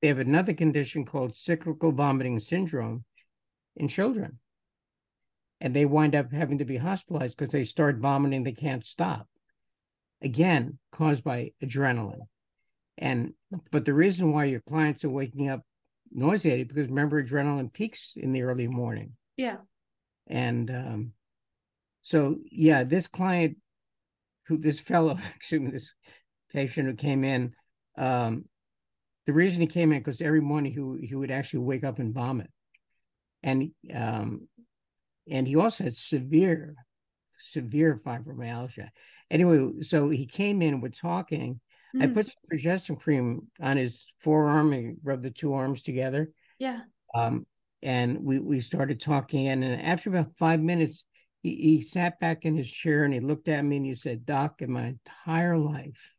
[0.00, 3.04] They have another condition called cyclical vomiting syndrome
[3.76, 4.38] in children.
[5.60, 9.28] And they wind up having to be hospitalized because they start vomiting, they can't stop.
[10.22, 12.26] Again, caused by adrenaline.
[12.96, 13.34] And
[13.70, 15.62] but the reason why your clients are waking up
[16.10, 19.12] nauseated because remember adrenaline peaks in the early morning.
[19.36, 19.58] Yeah.
[20.28, 21.12] And um,
[22.02, 23.56] so, yeah, this client,
[24.46, 25.92] who this fellow, excuse me, this
[26.52, 27.54] patient who came in,
[27.96, 28.44] um,
[29.26, 32.14] the reason he came in because every morning he he would actually wake up and
[32.14, 32.50] vomit,
[33.42, 34.48] and um,
[35.30, 36.74] and he also had severe,
[37.38, 38.88] severe fibromyalgia.
[39.30, 40.80] Anyway, so he came in.
[40.80, 41.60] We're talking.
[41.94, 42.02] Mm.
[42.02, 46.30] I put some progesterone cream on his forearm and rubbed the two arms together.
[46.58, 46.80] Yeah.
[47.14, 47.46] Um,
[47.82, 51.04] and we we started talking and after about five minutes
[51.42, 54.26] he, he sat back in his chair and he looked at me and he said
[54.26, 56.14] doc in my entire life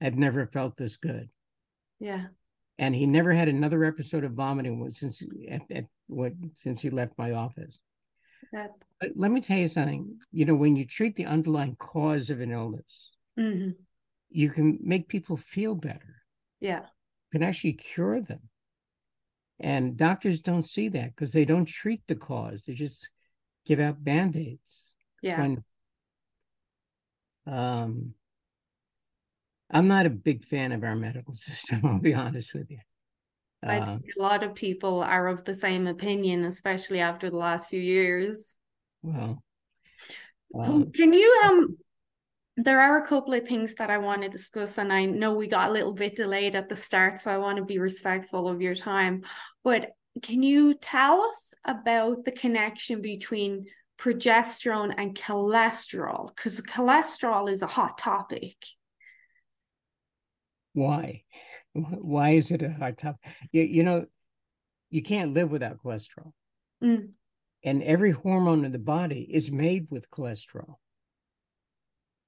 [0.00, 1.28] i've never felt this good.
[2.00, 2.26] Yeah.
[2.78, 7.18] And he never had another episode of vomiting since at, at what since he left
[7.18, 7.80] my office.
[8.52, 8.70] That...
[9.00, 10.16] but let me tell you something.
[10.30, 13.70] You know when you treat the underlying cause of an illness mm-hmm.
[14.30, 16.22] you can make people feel better.
[16.60, 16.86] Yeah.
[17.32, 18.40] Can actually cure them
[19.60, 22.64] and doctors don't see that because they don't treat the cause.
[22.64, 23.10] They just
[23.66, 24.94] give out band-aids.
[25.22, 25.40] Yeah.
[25.40, 25.64] When,
[27.46, 28.14] um
[29.70, 31.80] I'm not a big fan of our medical system.
[31.84, 32.78] I'll be honest with you.
[33.62, 37.36] I think uh, a lot of people are of the same opinion, especially after the
[37.36, 38.56] last few years.
[39.02, 39.42] Well,
[40.54, 41.76] um, can you um
[42.60, 45.46] there are a couple of things that I want to discuss, and I know we
[45.46, 48.60] got a little bit delayed at the start, so I want to be respectful of
[48.60, 49.22] your time.
[49.62, 49.92] But
[50.22, 53.66] can you tell us about the connection between
[54.00, 56.34] progesterone and cholesterol?
[56.34, 58.56] Because cholesterol is a hot topic.
[60.72, 61.22] Why?
[61.74, 63.20] Why is it a hot topic?
[63.52, 64.06] You, you know,
[64.90, 66.32] you can't live without cholesterol.
[66.82, 67.10] Mm.
[67.62, 70.74] And every hormone in the body is made with cholesterol.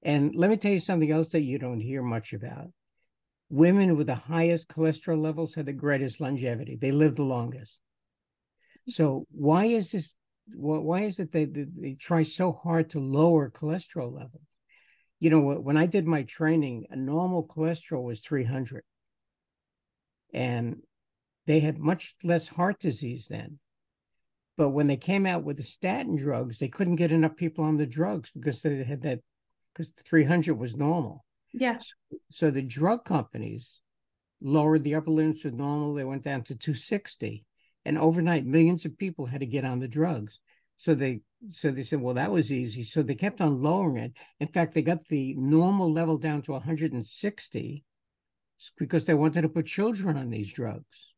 [0.03, 2.71] And let me tell you something else that you don't hear much about.
[3.49, 6.77] Women with the highest cholesterol levels have the greatest longevity.
[6.77, 7.81] They live the longest.
[8.87, 10.15] So why is this?
[10.53, 14.47] Why is it that they, they try so hard to lower cholesterol levels?
[15.19, 18.83] You know, when I did my training, a normal cholesterol was 300.
[20.33, 20.77] And
[21.45, 23.59] they had much less heart disease then.
[24.57, 27.77] But when they came out with the statin drugs, they couldn't get enough people on
[27.77, 29.19] the drugs because they had that
[29.73, 31.25] because 300 was normal.
[31.53, 31.79] Yeah.
[32.29, 33.79] So, the drug companies
[34.41, 35.93] lowered the upper limits to normal.
[35.93, 37.45] They went down to 260.
[37.85, 40.39] And overnight, millions of people had to get on the drugs.
[40.77, 42.83] So they so they said, well, that was easy.
[42.83, 44.13] So they kept on lowering it.
[44.39, 47.83] In fact, they got the normal level down to 160
[48.77, 51.13] because they wanted to put children on these drugs.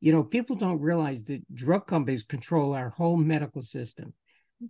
[0.00, 4.14] You know, people don't realize that drug companies control our whole medical system.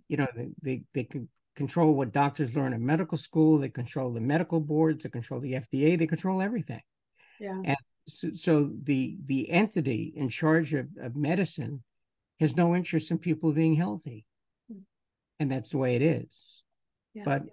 [0.07, 3.57] You know, they, they, they can control what doctors learn in medical school.
[3.57, 5.03] They control the medical boards.
[5.03, 5.97] They control the FDA.
[5.97, 6.81] They control everything.
[7.39, 7.61] Yeah.
[7.63, 11.83] And so, so the the entity in charge of, of medicine
[12.39, 14.25] has no interest in people being healthy,
[15.39, 16.63] and that's the way it is.
[17.13, 17.23] Yeah.
[17.25, 17.43] But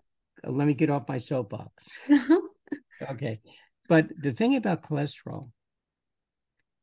[0.47, 1.99] uh, let me get off my soapbox.
[3.11, 3.41] okay.
[3.89, 5.51] But the thing about cholesterol,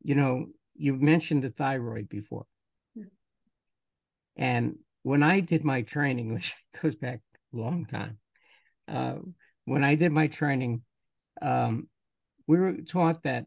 [0.01, 2.45] you know, you mentioned the thyroid before.
[4.38, 7.21] And when I did my training, which goes back
[7.53, 8.17] a long time,
[8.87, 9.17] uh,
[9.65, 10.81] when I did my training,
[11.43, 11.87] um,
[12.47, 13.45] we were taught that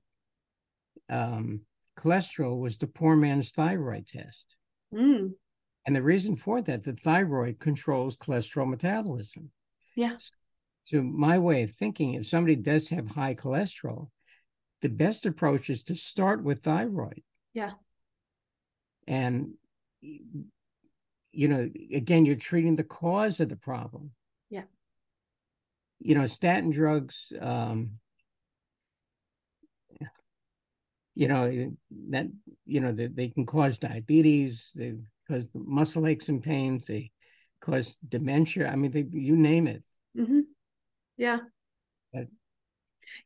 [1.11, 1.63] um,
[1.99, 4.47] cholesterol was the poor man's thyroid test.
[4.95, 5.33] Mm.
[5.85, 9.51] And the reason for that, the thyroid controls cholesterol metabolism.
[9.97, 10.17] Yeah.
[10.85, 14.11] So, my way of thinking, if somebody does have high cholesterol,
[14.81, 17.23] the best approach is to start with thyroid.
[17.53, 17.73] Yeah.
[19.09, 19.55] And
[21.33, 24.13] you know, again, you're treating the cause of the problem.
[24.51, 24.65] Yeah.
[26.01, 27.99] You know, statin drugs, um,
[31.15, 31.73] you know,
[32.11, 32.27] that,
[32.65, 34.95] you know, they, they can cause diabetes, they
[35.27, 37.11] cause muscle aches and pains, they
[37.61, 38.69] cause dementia.
[38.69, 39.83] I mean, they, you name it.
[40.17, 40.41] Mm-hmm.
[41.17, 41.39] Yeah.
[42.13, 42.29] But,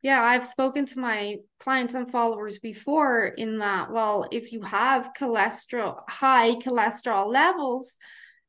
[0.02, 5.12] yeah, I've spoken to my clients and followers before in that, well, if you have
[5.18, 7.98] cholesterol, high cholesterol levels,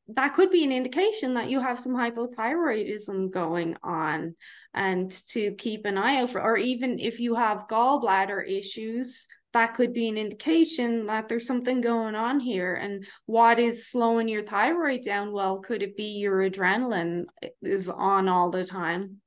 [0.08, 4.34] that could be an indication that you have some hypothyroidism going on
[4.74, 9.74] and to keep an eye out for, or even if you have gallbladder issues, that
[9.74, 12.74] could be an indication that there's something going on here.
[12.74, 15.32] And what is slowing your thyroid down?
[15.32, 17.24] Well, could it be your adrenaline
[17.62, 19.20] is on all the time?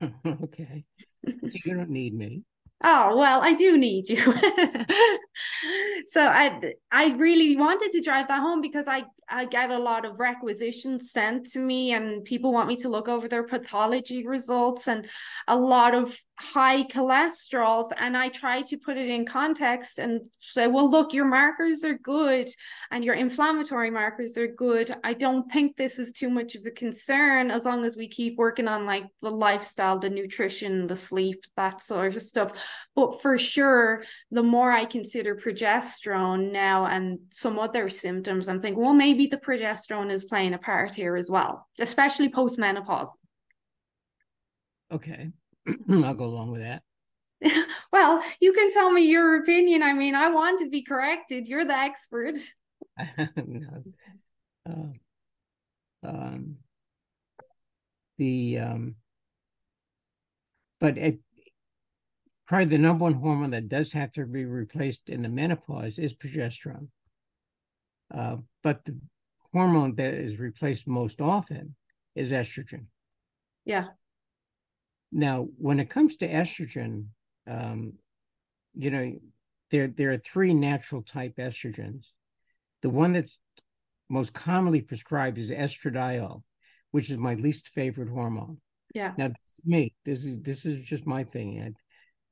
[0.26, 0.84] okay.
[1.28, 2.42] So you don't need me.
[2.84, 4.22] Oh well, I do need you.
[6.06, 10.04] so I I really wanted to drive that home because I I get a lot
[10.04, 14.86] of requisitions sent to me, and people want me to look over their pathology results
[14.86, 15.08] and
[15.48, 17.90] a lot of high cholesterols.
[17.98, 21.98] And I try to put it in context and say, well, look, your markers are
[21.98, 22.48] good
[22.90, 24.94] and your inflammatory markers are good.
[25.02, 28.36] I don't think this is too much of a concern as long as we keep
[28.36, 32.52] working on like the lifestyle, the nutrition, the sleep, that sort of stuff.
[32.94, 38.82] But for sure, the more I consider progesterone now and some other symptoms, I'm thinking,
[38.82, 43.16] well, maybe the progesterone is playing a part here as well, especially post menopause.
[44.90, 45.32] Okay,
[45.90, 46.82] I'll go along with that.
[47.92, 49.82] well, you can tell me your opinion.
[49.82, 51.46] I mean, I want to be corrected.
[51.46, 52.36] You're the expert.
[53.36, 53.84] no.
[54.68, 56.56] uh, um,
[58.18, 58.94] the um,
[60.80, 61.20] but it,
[62.46, 66.14] probably the number one hormone that does have to be replaced in the menopause is
[66.14, 66.88] progesterone.
[68.12, 68.98] Uh, but the
[69.52, 71.74] hormone that is replaced most often
[72.14, 72.86] is estrogen.
[73.64, 73.88] Yeah.
[75.10, 77.06] Now, when it comes to estrogen,
[77.46, 77.94] um,
[78.74, 79.12] you know,
[79.70, 82.06] there there are three natural type estrogens.
[82.82, 83.38] The one that's
[84.08, 86.42] most commonly prescribed is estradiol,
[86.90, 88.58] which is my least favorite hormone.
[88.94, 89.12] Yeah.
[89.18, 89.94] Now, this is me.
[90.04, 91.58] This is this is just my thing.
[91.58, 91.76] And,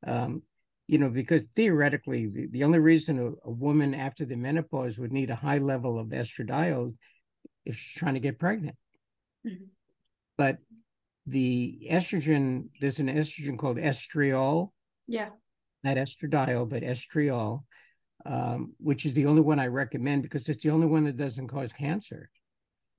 [0.07, 0.43] um,
[0.87, 5.13] you know, because theoretically, the, the only reason a, a, woman after the menopause would
[5.13, 6.95] need a high level of estradiol
[7.65, 8.77] if she's trying to get pregnant.
[9.47, 9.65] Mm-hmm.
[10.39, 10.59] But
[11.27, 14.71] the estrogen, there's an estrogen called estriol.
[15.07, 15.31] Yeah.
[15.83, 17.65] Not estradiol, but estriol,
[18.25, 21.49] um, which is the only one I recommend because it's the only one that doesn't
[21.49, 22.31] cause cancer.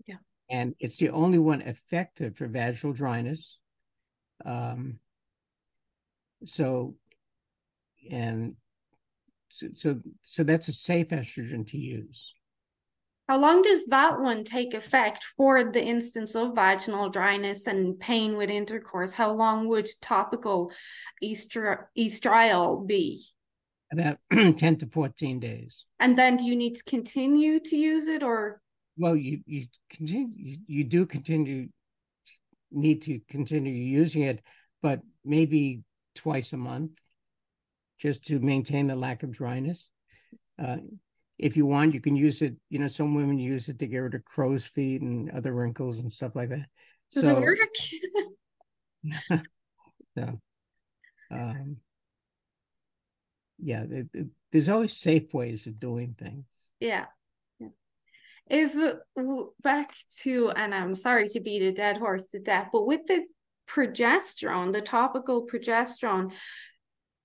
[0.06, 0.18] Yeah.
[0.50, 3.58] And it's the only one effective for vaginal dryness.
[4.46, 5.00] Um,
[6.46, 6.96] so
[8.12, 8.56] and
[9.50, 12.34] so, so so that's a safe estrogen to use
[13.28, 18.38] how long does that one take effect for the instance of vaginal dryness and pain
[18.38, 19.12] with intercourse?
[19.12, 20.72] How long would topical
[21.22, 23.26] estri- estriol be?
[23.92, 25.86] About 10 to 14 days.
[26.00, 28.62] And then do you need to continue to use it or?
[28.98, 31.68] Well you you continue you, you do continue
[32.72, 34.42] need to continue using it
[34.82, 35.82] but maybe
[36.16, 36.92] twice a month
[38.00, 39.90] just to maintain the lack of dryness.
[40.60, 40.78] Uh,
[41.38, 42.56] if you want, you can use it.
[42.70, 46.00] You know, some women use it to get rid of crow's feet and other wrinkles
[46.00, 46.68] and stuff like that.
[47.14, 47.60] Does so, it work?
[50.18, 50.40] so,
[51.32, 51.78] um,
[53.60, 56.46] yeah, it, it, there's always safe ways of doing things.
[56.80, 57.06] Yeah.
[57.60, 57.68] yeah.
[58.48, 58.76] If
[59.62, 63.26] back to, and I'm sorry to beat a dead horse to death, but with the
[63.68, 66.32] progesterone, the topical progesterone,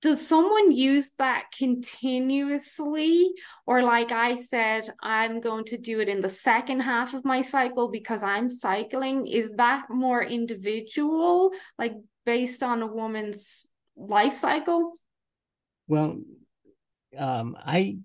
[0.03, 3.31] does someone use that continuously?
[3.67, 7.41] Or like i said i'm going to do it in the second half of my
[7.41, 9.27] cycle because i'm cycling.
[9.27, 11.95] Is that more individual like
[12.27, 14.93] based on a woman's life cycle?
[15.89, 16.21] Well
[17.17, 17.99] um i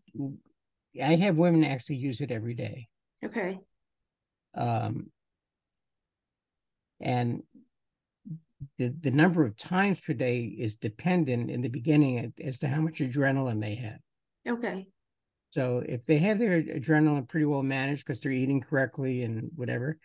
[1.02, 2.88] i have women actually use it every day.
[3.26, 3.60] Okay.
[4.54, 5.08] Um
[7.00, 7.44] and
[8.78, 12.82] the, the number of times per day is dependent in the beginning as to how
[12.82, 14.00] much adrenaline they have.
[14.48, 14.88] Okay.
[15.52, 19.98] So if they have their adrenaline pretty well managed because they're eating correctly and whatever,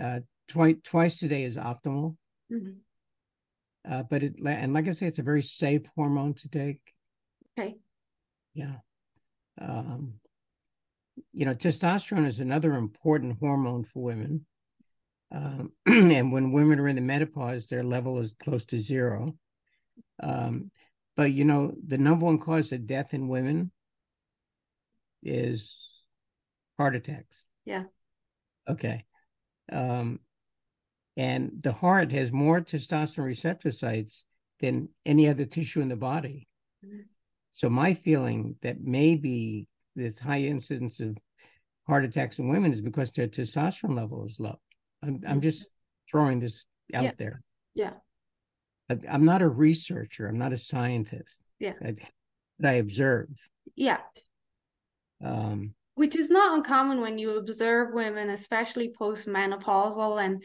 [0.00, 2.16] uh, twice twice a day is optimal.
[2.52, 2.72] Mm-hmm.
[3.90, 6.80] Uh, but it and like I say, it's a very safe hormone to take.
[7.58, 7.76] Okay.
[8.54, 8.76] Yeah.
[9.60, 10.14] Um,
[11.32, 14.46] you know, testosterone is another important hormone for women.
[15.32, 19.34] Um, and when women are in the menopause, their level is close to zero.
[20.22, 20.70] Um,
[21.16, 23.70] but you know, the number one cause of death in women
[25.22, 25.76] is
[26.78, 27.46] heart attacks.
[27.64, 27.84] Yeah.
[28.68, 29.04] Okay.
[29.70, 30.20] Um,
[31.16, 34.24] and the heart has more testosterone receptor sites
[34.60, 36.48] than any other tissue in the body.
[36.84, 37.02] Mm-hmm.
[37.50, 41.18] So my feeling that maybe this high incidence of
[41.86, 44.58] heart attacks in women is because their testosterone level is low.
[45.02, 45.66] I'm I'm just
[46.10, 47.12] throwing this out yeah.
[47.18, 47.42] there.
[47.74, 47.92] Yeah.
[49.10, 50.26] I'm not a researcher.
[50.26, 51.40] I'm not a scientist.
[51.58, 51.72] Yeah.
[51.82, 51.96] I,
[52.58, 53.28] but I observe.
[53.74, 54.00] Yeah.
[55.24, 60.42] Um, Which is not uncommon when you observe women, especially postmenopausal, and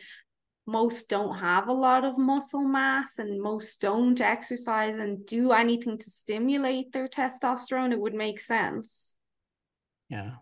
[0.66, 5.98] most don't have a lot of muscle mass, and most don't exercise and do anything
[5.98, 7.92] to stimulate their testosterone.
[7.92, 9.14] It would make sense.
[10.10, 10.36] Yeah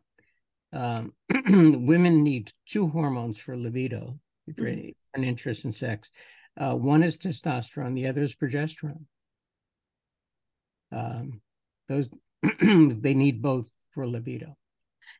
[0.75, 1.13] um,
[1.85, 4.19] women need two hormones for libido,
[4.55, 4.89] for mm-hmm.
[5.13, 6.11] an interest in sex.
[6.57, 9.05] Uh, one is testosterone, the other is progesterone.
[10.91, 11.41] Um,
[11.87, 12.09] those
[12.61, 14.55] they need both for libido.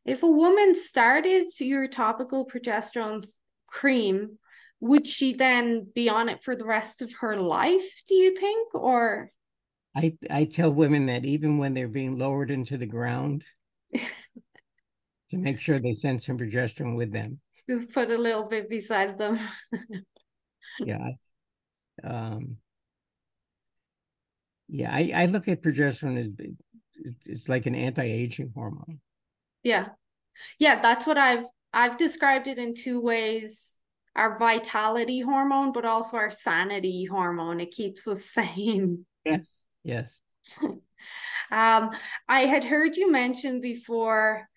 [0.05, 3.25] If a woman started your topical progesterone
[3.67, 4.37] cream,
[4.79, 8.03] would she then be on it for the rest of her life?
[8.07, 9.31] Do you think, or?
[9.95, 13.43] I I tell women that even when they're being lowered into the ground,
[15.29, 17.39] to make sure they send some progesterone with them.
[17.69, 19.39] Just put a little bit beside them.
[20.79, 21.09] yeah.
[22.03, 22.57] Um,
[24.67, 26.29] yeah, I, I look at progesterone as
[27.25, 28.99] it's like an anti-aging hormone.
[29.63, 29.89] Yeah.
[30.59, 33.77] Yeah, that's what I've I've described it in two ways.
[34.15, 37.59] Our vitality hormone, but also our sanity hormone.
[37.59, 39.05] It keeps us sane.
[39.25, 40.21] Yes, yes.
[40.61, 40.81] um,
[41.51, 44.47] I had heard you mention before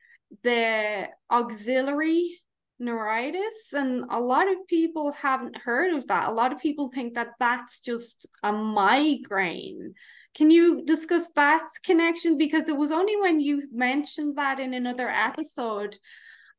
[0.43, 2.41] the auxiliary
[2.81, 6.29] neuritis and a lot of people haven't heard of that.
[6.29, 9.95] A lot of people think that that's just a migraine.
[10.35, 12.39] Can you discuss that connection?
[12.39, 15.97] Because it was only when you mentioned that in another episode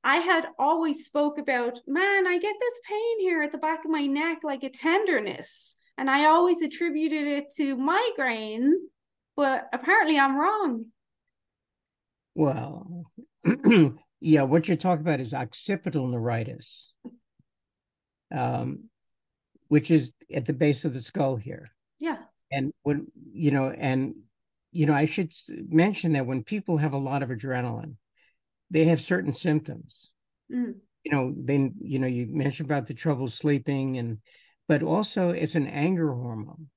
[0.02, 3.92] i had always spoke about man i get this pain here at the back of
[3.92, 8.74] my neck like a tenderness and i always attributed it to migraine
[9.40, 10.88] but apparently i'm wrong.
[12.36, 13.06] Well
[14.20, 16.94] yeah, what you're talking about is occipital neuritis,
[18.36, 18.86] um,
[19.68, 21.72] which is at the base of the skull here.
[22.00, 22.18] Yeah.
[22.52, 24.16] And when you know, and
[24.72, 25.34] you know, I should
[25.70, 27.96] mention that when people have a lot of adrenaline,
[28.70, 30.12] they have certain symptoms.
[30.52, 30.76] Mm.
[31.04, 34.20] You know, then you know, you mentioned about the trouble sleeping, and
[34.68, 36.68] but also it's an anger hormone.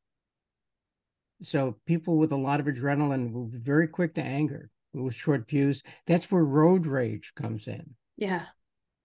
[1.43, 5.49] So people with a lot of adrenaline will be very quick to anger with short
[5.49, 5.83] fuse.
[6.07, 7.95] That's where road rage comes in.
[8.17, 8.47] Yeah.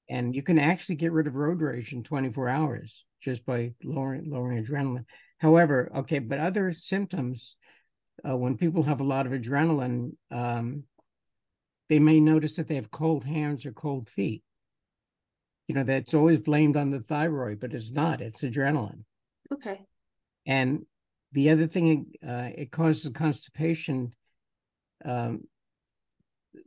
[0.10, 4.30] And you can actually get rid of road rage in 24 hours just by lowering
[4.30, 5.06] lowering adrenaline.
[5.40, 7.56] However, okay, but other symptoms,
[8.28, 10.84] uh, when people have a lot of adrenaline, um,
[11.90, 14.44] they may notice that they have cold hands or cold feet.
[15.68, 18.22] You know, that's always blamed on the thyroid, but it's not.
[18.22, 19.04] It's adrenaline.
[19.54, 19.82] Okay.
[20.46, 20.86] And
[21.34, 24.14] the other thing, uh, it causes constipation
[25.04, 25.42] um,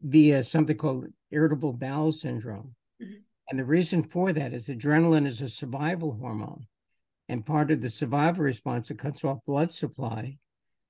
[0.03, 2.75] via something called irritable bowel syndrome.
[3.03, 3.15] Mm-hmm.
[3.51, 6.67] And the reason for that is adrenaline is a survival hormone.
[7.29, 10.39] And part of the survival response, it cuts off blood supply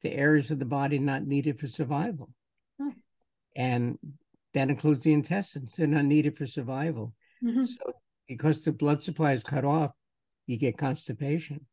[0.02, 2.30] to areas of the body not needed for survival.
[2.80, 2.92] Oh.
[3.56, 3.98] And
[4.54, 5.76] that includes the intestines.
[5.76, 7.14] They're not needed for survival.
[7.44, 7.62] Mm-hmm.
[7.62, 7.92] So
[8.26, 9.92] because the blood supply is cut off,
[10.46, 11.66] you get constipation.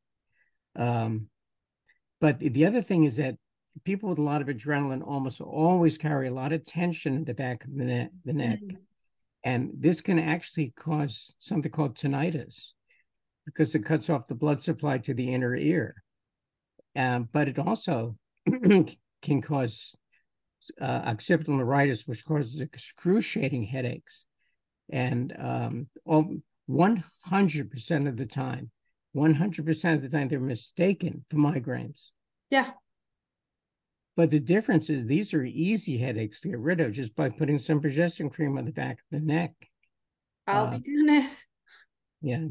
[0.75, 1.29] Um,
[2.19, 3.35] but the other thing is that
[3.83, 7.33] people with a lot of adrenaline almost always carry a lot of tension in the
[7.33, 8.09] back of the neck.
[8.25, 8.59] The neck.
[8.61, 8.77] Mm-hmm.
[9.43, 12.71] And this can actually cause something called tinnitus
[13.45, 15.95] because it cuts off the blood supply to the inner ear.
[16.95, 18.17] Um, but it also
[19.21, 19.95] can cause
[20.81, 24.25] uh, occipital neuritis, which causes excruciating headaches.
[24.89, 26.37] And um, all,
[26.69, 28.71] 100% of the time,
[29.15, 32.09] 100% of the time, they're mistaken for migraines.
[32.49, 32.71] Yeah.
[34.17, 37.59] But the difference is these are easy headaches to get rid of just by putting
[37.59, 39.53] some progesterone cream on the back of the neck.
[40.47, 41.45] I'll uh, be doing it.
[42.23, 42.47] Yeah.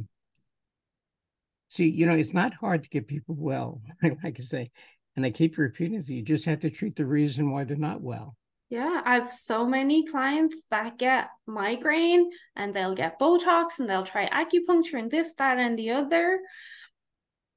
[1.68, 4.70] See, you know, it's not hard to get people well, like I say.
[5.16, 8.00] And I keep repeating this, you just have to treat the reason why they're not
[8.00, 8.36] well.
[8.68, 14.04] Yeah, I have so many clients that get migraine and they'll get Botox and they'll
[14.04, 16.40] try acupuncture and this, that, and the other.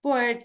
[0.02, 0.44] But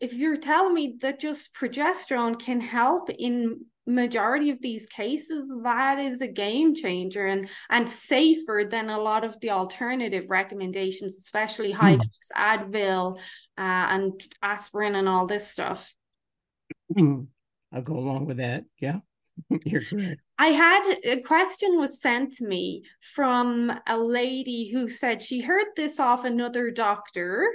[0.00, 5.98] if you're telling me that just progesterone can help in majority of these cases that
[5.98, 11.72] is a game changer and and safer than a lot of the alternative recommendations especially
[11.72, 12.00] high hmm.
[12.00, 13.18] dose advil
[13.58, 15.92] uh, and aspirin and all this stuff
[16.96, 17.22] hmm.
[17.72, 18.98] i'll go along with that yeah
[19.64, 25.22] you're correct i had a question was sent to me from a lady who said
[25.22, 27.50] she heard this off another doctor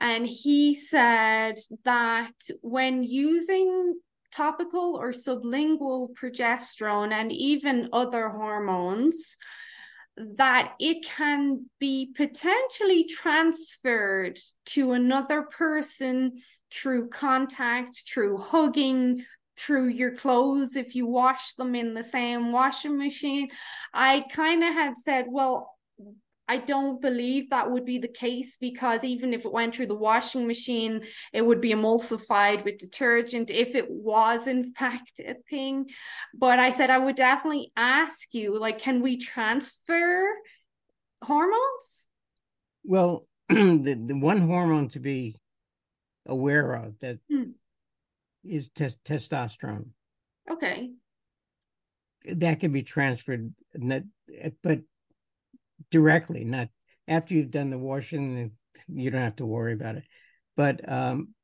[0.00, 2.32] and he said that
[2.62, 3.98] when using
[4.32, 9.36] topical or sublingual progesterone and even other hormones,
[10.16, 16.32] that it can be potentially transferred to another person
[16.70, 19.24] through contact, through hugging,
[19.56, 23.48] through your clothes if you wash them in the same washing machine.
[23.92, 25.74] I kind of had said, well,
[26.50, 29.94] I don't believe that would be the case because even if it went through the
[29.94, 35.90] washing machine, it would be emulsified with detergent if it was in fact a thing.
[36.34, 40.28] But I said I would definitely ask you, like, can we transfer
[41.22, 42.06] hormones?
[42.82, 45.36] Well, the, the one hormone to be
[46.26, 47.52] aware of that hmm.
[48.42, 49.90] is te- testosterone.
[50.50, 50.90] Okay.
[52.24, 53.54] That can be transferred,
[54.64, 54.80] but
[55.90, 56.68] directly, not
[57.08, 58.52] after you've done the washing.
[58.88, 60.04] You don't have to worry about it.
[60.56, 61.34] But um,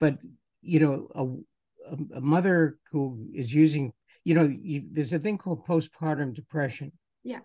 [0.00, 0.18] but
[0.62, 3.92] you know, a, a mother who is using,
[4.24, 6.92] you know, you, there's a thing called postpartum depression.
[7.24, 7.40] Yeah.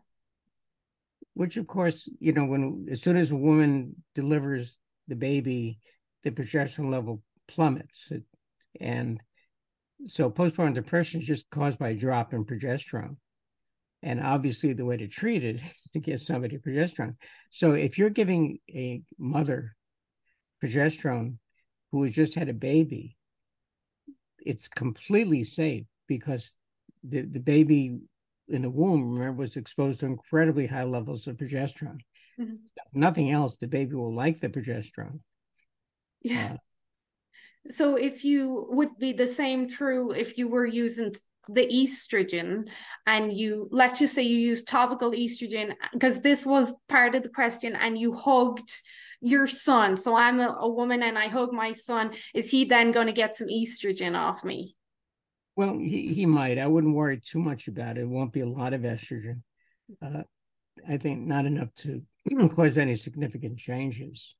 [1.36, 4.78] Which, of course, you know, when as soon as a woman delivers
[5.08, 5.80] the baby,
[6.24, 8.12] the progesterone level plummets,
[8.80, 9.20] and
[10.06, 13.18] so postpartum depression is just caused by a drop in progesterone.
[14.04, 17.16] And obviously, the way to treat it is to give somebody progesterone.
[17.50, 19.76] So, if you're giving a mother
[20.64, 21.38] progesterone
[21.92, 23.16] who has just had a baby,
[24.40, 26.54] it's completely safe because
[27.04, 28.00] the, the baby
[28.50, 32.00] in the womb, remember, was exposed to incredibly high levels of progesterone.
[32.40, 32.56] Mm-hmm.
[32.94, 35.20] nothing else, the baby will like the progesterone.
[36.24, 36.54] Yeah.
[36.54, 41.14] Uh, so if you would be the same true if you were using
[41.50, 42.68] the estrogen
[43.06, 47.30] and you let's just say you use topical estrogen because this was part of the
[47.30, 48.82] question and you hugged
[49.22, 49.98] your son.
[49.98, 52.14] So i'm a, a woman and i hug my son.
[52.34, 54.76] Is he then going to get some estrogen off me?
[55.56, 56.58] Well he, he might.
[56.58, 58.02] I wouldn't worry too much about it.
[58.02, 59.42] It won't be a lot of estrogen.
[60.02, 60.24] Uh,
[60.90, 62.02] i think not enough to
[62.50, 64.36] cause any significant changes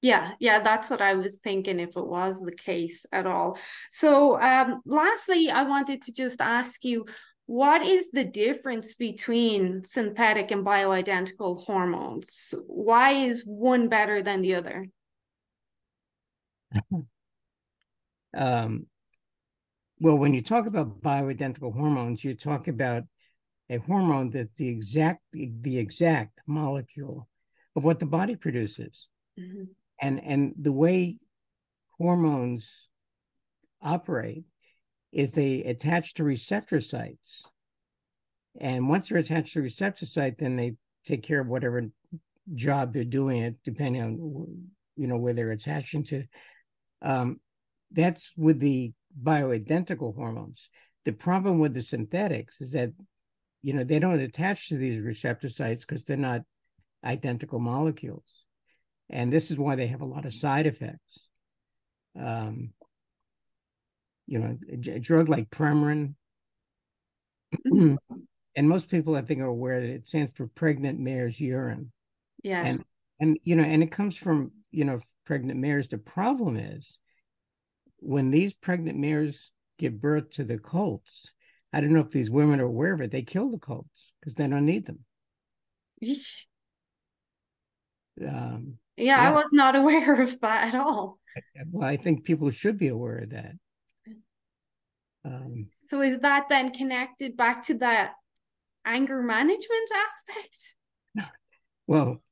[0.00, 3.58] Yeah, yeah, that's what I was thinking if it was the case at all.
[3.90, 7.06] So, um, lastly, I wanted to just ask you
[7.46, 12.54] what is the difference between synthetic and bioidentical hormones?
[12.66, 14.86] Why is one better than the other?
[18.36, 18.86] um,
[19.98, 23.04] well, when you talk about bioidentical hormones, you talk about
[23.70, 27.28] a hormone that the exact the exact molecule
[27.76, 29.06] of what the body produces.
[29.40, 29.64] Mm-hmm.
[30.00, 31.18] And and the way
[31.98, 32.88] hormones
[33.82, 34.44] operate
[35.12, 37.42] is they attach to receptor sites.
[38.60, 40.74] And once they're attached to the receptor site, then they
[41.04, 41.86] take care of whatever
[42.54, 46.24] job they're doing it, depending on you know where they're attaching to.
[47.02, 47.40] Um,
[47.92, 48.92] that's with the
[49.22, 50.68] bioidentical hormones.
[51.04, 52.90] The problem with the synthetics is that
[53.62, 56.42] you know they don't attach to these receptor sites because they're not
[57.04, 58.44] identical molecules
[59.10, 61.28] and this is why they have a lot of side effects.
[62.18, 62.72] Um,
[64.26, 66.14] you know a, a drug like premarin.
[68.56, 71.92] And most people i think are aware that it stands for pregnant mare's urine.
[72.42, 72.60] Yeah.
[72.64, 72.84] And
[73.20, 75.86] and you know and it comes from you know pregnant mares.
[75.86, 76.98] The problem is
[78.00, 81.32] when these pregnant mares give birth to the colts
[81.72, 83.10] I don't know if these women are aware of it.
[83.10, 85.04] They kill the colts because they don't need them.
[88.26, 91.18] Um, yeah, yeah, I was not aware of that at all.
[91.70, 93.52] Well, I think people should be aware of that.
[95.24, 98.12] Um, so is that then connected back to that
[98.84, 100.56] anger management aspect?
[101.86, 102.22] Well,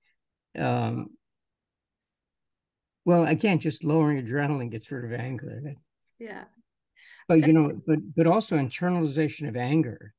[0.58, 1.12] um,
[3.06, 5.62] well, again, just lowering adrenaline gets rid of anger.
[6.18, 6.44] Yeah
[7.28, 10.14] but you know but but also internalization of anger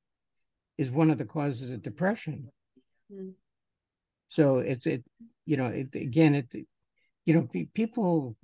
[0.77, 2.49] is one of the causes of depression
[3.11, 3.31] mm.
[4.27, 5.03] So it's it
[5.45, 6.53] you know it again it
[7.25, 8.35] you know people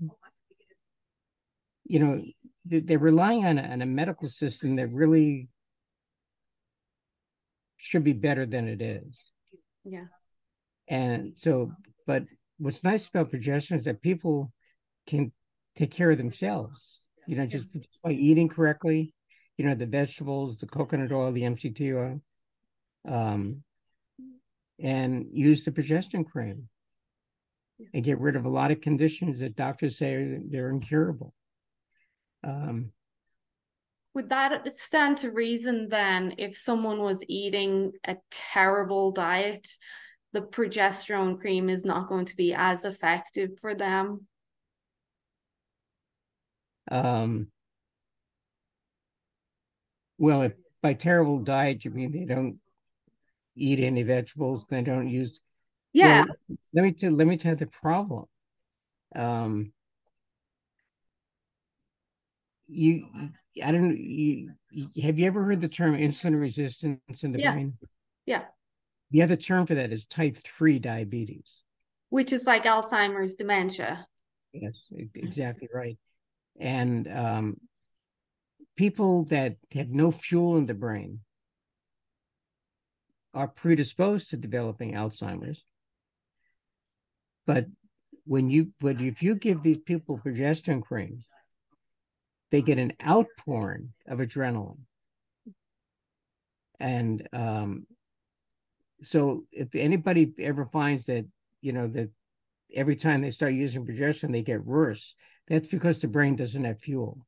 [1.85, 2.21] you know
[2.65, 5.49] they're relying on a, on a medical system that really
[7.75, 9.19] should be better than it is.
[9.83, 10.05] Yeah.
[10.87, 11.73] And so
[12.07, 12.23] but
[12.57, 14.53] what's nice about progesterone is that people
[15.07, 15.33] can
[15.75, 19.13] take care of themselves you know, just, just by eating correctly,
[19.57, 22.21] you know, the vegetables, the coconut oil, the MCT oil,
[23.07, 23.63] um,
[24.79, 26.67] and use the progesterone cream
[27.93, 31.33] and get rid of a lot of conditions that doctors say they're incurable.
[32.43, 32.91] Um,
[34.13, 39.67] would that stand to reason then if someone was eating a terrible diet,
[40.33, 44.27] the progesterone cream is not going to be as effective for them?
[46.91, 47.47] Um,
[50.17, 52.59] well, if by terrible diet you mean they don't
[53.55, 55.39] eat any vegetables, they don't use.
[55.93, 56.25] Yeah.
[56.25, 57.11] Well, let me tell.
[57.11, 58.25] Let me tell the problem.
[59.15, 59.73] Um,
[62.67, 63.07] you,
[63.63, 63.97] I don't.
[63.97, 64.51] You,
[65.03, 67.51] have you ever heard the term insulin resistance in the yeah.
[67.51, 67.77] brain?
[67.81, 67.87] Yeah.
[68.25, 68.43] Yeah.
[69.11, 71.63] The other term for that is type three diabetes,
[72.09, 74.07] which is like Alzheimer's dementia.
[74.53, 75.97] Yes, exactly right
[76.59, 77.57] and um,
[78.75, 81.19] people that have no fuel in the brain
[83.33, 85.63] are predisposed to developing Alzheimer's.
[87.45, 87.65] But
[88.25, 91.25] when you but if you give these people progesterone creams,
[92.51, 94.79] they get an outpouring of adrenaline.
[96.79, 97.85] And um,
[99.01, 101.25] so if anybody ever finds that,
[101.61, 102.09] you know, that
[102.73, 105.15] every time they start using progesterone, they get worse,
[105.47, 107.25] that's because the brain doesn't have fuel.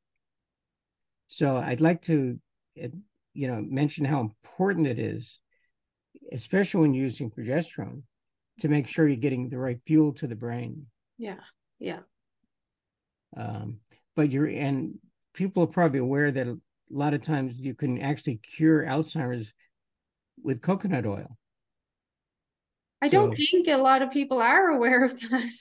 [1.28, 2.40] So I'd like to,
[2.76, 5.40] you know, mention how important it is,
[6.32, 8.02] especially when you're using progesterone,
[8.60, 10.86] to make sure you're getting the right fuel to the brain.
[11.18, 11.40] Yeah,
[11.80, 12.00] yeah.
[13.36, 13.80] Um,
[14.16, 14.98] but you're and
[15.34, 16.58] people are probably aware that a
[16.90, 19.52] lot of times you can actually cure Alzheimer's
[20.42, 21.38] with coconut oil.
[23.02, 25.54] I so, don't think a lot of people are aware of that.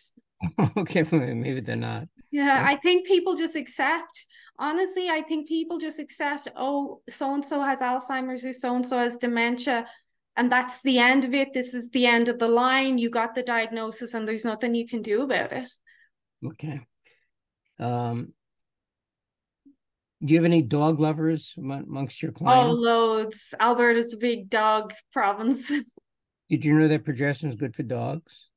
[0.77, 2.07] okay, well, maybe they're not.
[2.31, 4.27] Yeah, I think people just accept.
[4.59, 6.49] Honestly, I think people just accept.
[6.57, 9.87] Oh, so and so has Alzheimer's, or so and so has dementia,
[10.37, 11.53] and that's the end of it.
[11.53, 12.99] This is the end of the line.
[12.99, 15.69] You got the diagnosis, and there's nothing you can do about it.
[16.45, 16.81] Okay.
[17.79, 18.33] Um,
[20.25, 22.71] do you have any dog lovers amongst your clients?
[22.71, 23.55] Oh, loads.
[23.61, 25.69] Alberta's a big dog province.
[26.51, 28.49] Did you know that progesterone is good for dogs?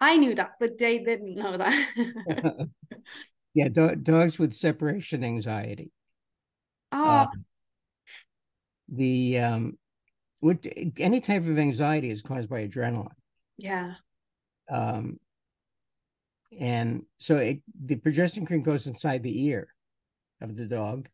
[0.00, 1.88] I knew that, but they didn't know that.
[3.54, 5.90] yeah, do- dogs with separation anxiety.
[6.90, 7.04] Oh.
[7.04, 7.26] Uh,
[8.88, 9.78] the um,
[10.40, 10.66] what
[10.98, 13.12] any type of anxiety is caused by adrenaline.
[13.56, 13.94] Yeah.
[14.70, 15.18] Um,
[16.58, 19.68] And so it, the progesterone cream goes inside the ear
[20.40, 21.08] of the dog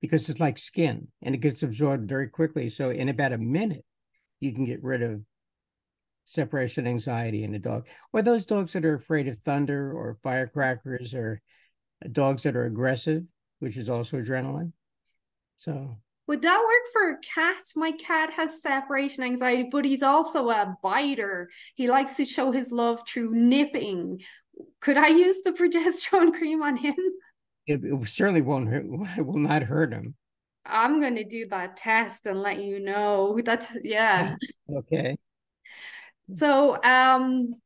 [0.00, 2.68] because it's like skin and it gets absorbed very quickly.
[2.68, 3.84] So in about a minute,
[4.40, 5.22] you can get rid of
[6.24, 7.86] separation anxiety in a dog.
[8.12, 11.40] Or those dogs that are afraid of thunder or firecrackers or
[12.10, 13.22] dogs that are aggressive,
[13.60, 14.72] which is also adrenaline.
[15.56, 15.96] So
[16.32, 17.62] would that work for a cat?
[17.76, 21.50] My cat has separation anxiety, but he's also a biter.
[21.74, 24.22] He likes to show his love through nipping.
[24.80, 26.96] Could I use the progesterone cream on him?
[27.66, 28.86] It, it certainly won't hurt,
[29.18, 30.14] it will not hurt him.
[30.64, 33.38] I'm going to do that test and let you know.
[33.44, 34.36] That's yeah.
[34.74, 35.18] Okay.
[36.32, 37.56] So, um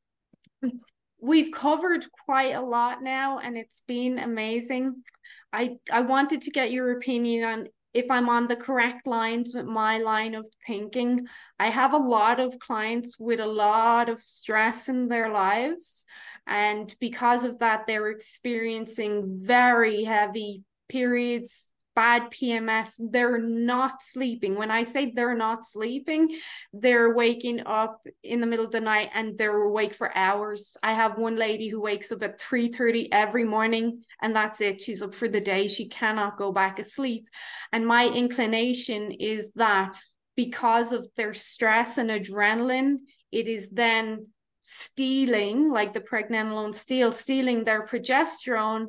[1.21, 5.05] we've covered quite a lot now and it's been amazing.
[5.53, 9.65] I I wanted to get your opinion on if I'm on the correct lines with
[9.65, 11.27] my line of thinking.
[11.59, 16.05] I have a lot of clients with a lot of stress in their lives.
[16.47, 24.55] And because of that, they're experiencing very heavy periods bad PMS, they're not sleeping.
[24.55, 26.39] When I say they're not sleeping,
[26.73, 30.77] they're waking up in the middle of the night and they're awake for hours.
[30.83, 34.81] I have one lady who wakes up at 3:30 every morning and that's it.
[34.81, 35.67] She's up for the day.
[35.67, 37.29] She cannot go back asleep.
[37.73, 39.93] And my inclination is that
[40.37, 42.99] because of their stress and adrenaline,
[43.33, 44.27] it is then
[44.61, 48.89] stealing, like the pregnenolone steal, stealing their progesterone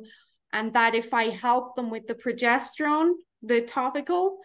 [0.52, 4.38] and that if I help them with the progesterone, the topical,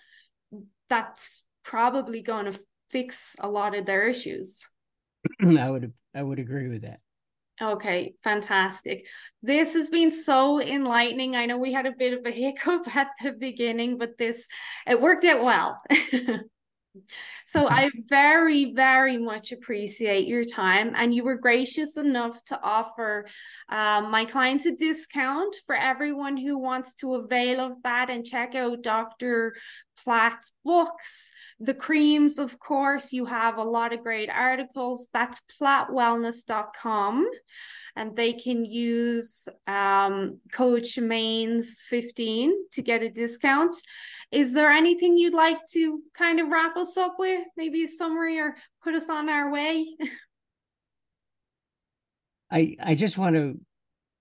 [0.89, 2.59] that's probably going to
[2.91, 4.67] fix a lot of their issues.
[5.41, 6.99] I would I would agree with that.
[7.61, 9.07] Okay, fantastic.
[9.41, 11.35] This has been so enlightening.
[11.35, 14.45] I know we had a bit of a hiccup at the beginning, but this
[14.87, 15.81] it worked out well.
[17.45, 23.27] So I very, very much appreciate your time, and you were gracious enough to offer
[23.69, 28.55] um, my clients a discount for everyone who wants to avail of that and check
[28.55, 29.55] out Dr.
[30.03, 33.13] Platt's books, the creams, of course.
[33.13, 35.07] You have a lot of great articles.
[35.13, 37.29] That's plattwellness.com,
[37.95, 43.75] and they can use um, code chemaines 15 to get a discount
[44.33, 47.45] is there anything you'd like to kind of wrap us up with?
[47.55, 49.85] Maybe a summary or put us on our way?
[52.51, 53.59] I I just want to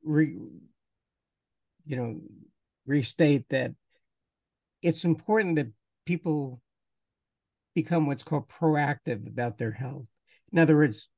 [0.05, 0.37] re,
[1.87, 2.21] you know
[2.87, 3.73] restate that
[4.83, 5.69] it's important that
[6.05, 6.61] people
[7.75, 10.07] become what's called proactive about their health.
[10.53, 11.09] In other words,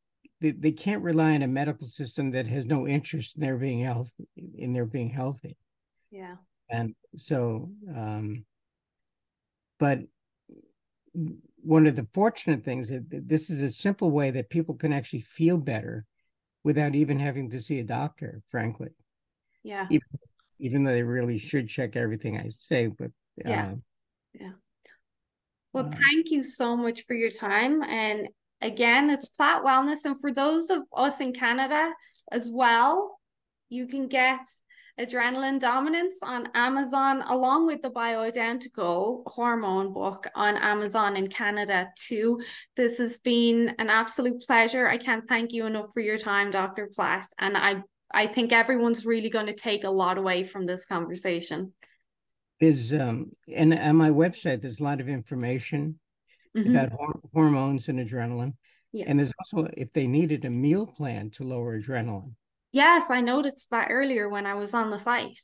[0.40, 3.80] they, they can't rely on a medical system that has no interest in their being
[3.80, 5.56] health in their being healthy.
[6.10, 6.36] Yeah.
[6.70, 8.44] And so um
[9.78, 10.00] but
[11.62, 15.22] one of the fortunate things that this is a simple way that people can actually
[15.22, 16.04] feel better
[16.62, 18.90] without even having to see a doctor, frankly.
[19.62, 19.86] Yeah.
[19.90, 20.08] Even,
[20.58, 23.68] even though they really should check everything I say, but yeah.
[23.68, 23.74] Uh,
[24.34, 24.52] yeah.
[25.72, 27.82] Well, uh, thank you so much for your time.
[27.82, 28.28] And
[28.60, 30.04] again, it's Platt Wellness.
[30.04, 31.92] And for those of us in Canada
[32.30, 33.18] as well,
[33.68, 34.40] you can get
[34.98, 42.40] Adrenaline Dominance on Amazon, along with the bioidentical hormone book on Amazon in Canada, too.
[42.76, 44.86] This has been an absolute pleasure.
[44.86, 46.90] I can't thank you enough for your time, Dr.
[46.94, 47.26] Platt.
[47.40, 47.82] And I,
[48.12, 51.72] I think everyone's really going to take a lot away from this conversation.
[52.60, 55.98] There's um and on my website, there's a lot of information
[56.56, 56.70] mm-hmm.
[56.70, 58.54] about hor- hormones and adrenaline.
[58.92, 59.06] Yeah.
[59.08, 62.34] And there's also, if they needed a meal plan to lower adrenaline.
[62.74, 65.40] Yes, I noticed that earlier when I was on the site.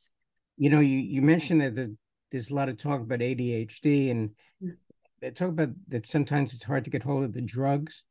[0.56, 1.96] You know, you, you mentioned that the,
[2.32, 4.72] there's a lot of talk about ADHD and mm.
[5.20, 8.02] they talk about that sometimes it's hard to get hold of the drugs.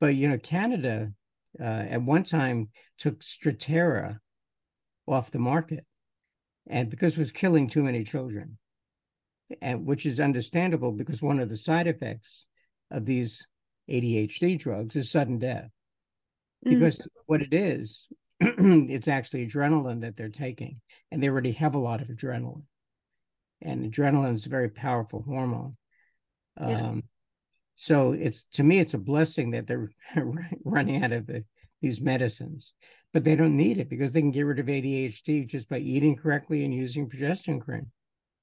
[0.00, 1.12] But, you know, Canada
[1.60, 4.18] uh, at one time took Strattera
[5.06, 5.86] off the market
[6.66, 8.58] and because it was killing too many children,
[9.62, 12.44] and which is understandable because one of the side effects
[12.90, 13.46] of these
[13.88, 15.70] ADHD drugs is sudden death.
[16.66, 16.70] Mm.
[16.70, 17.06] Because mm.
[17.26, 18.08] what it is,
[18.40, 20.80] it's actually adrenaline that they're taking,
[21.10, 22.64] and they already have a lot of adrenaline.
[23.62, 25.76] And adrenaline is a very powerful hormone.
[26.60, 26.88] Yeah.
[26.88, 27.02] Um,
[27.74, 29.90] so it's to me, it's a blessing that they're
[30.64, 31.44] running out of the,
[31.80, 32.72] these medicines,
[33.12, 36.16] but they don't need it because they can get rid of ADHD just by eating
[36.16, 37.90] correctly and using progesterone cream.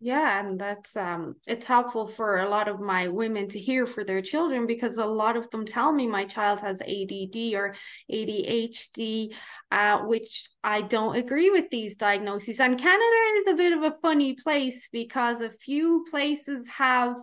[0.03, 4.03] Yeah, and that's um it's helpful for a lot of my women to hear for
[4.03, 7.75] their children because a lot of them tell me my child has ADD or
[8.11, 9.35] ADHD,
[9.71, 12.59] uh, which I don't agree with these diagnoses.
[12.59, 17.15] And Canada is a bit of a funny place because a few places have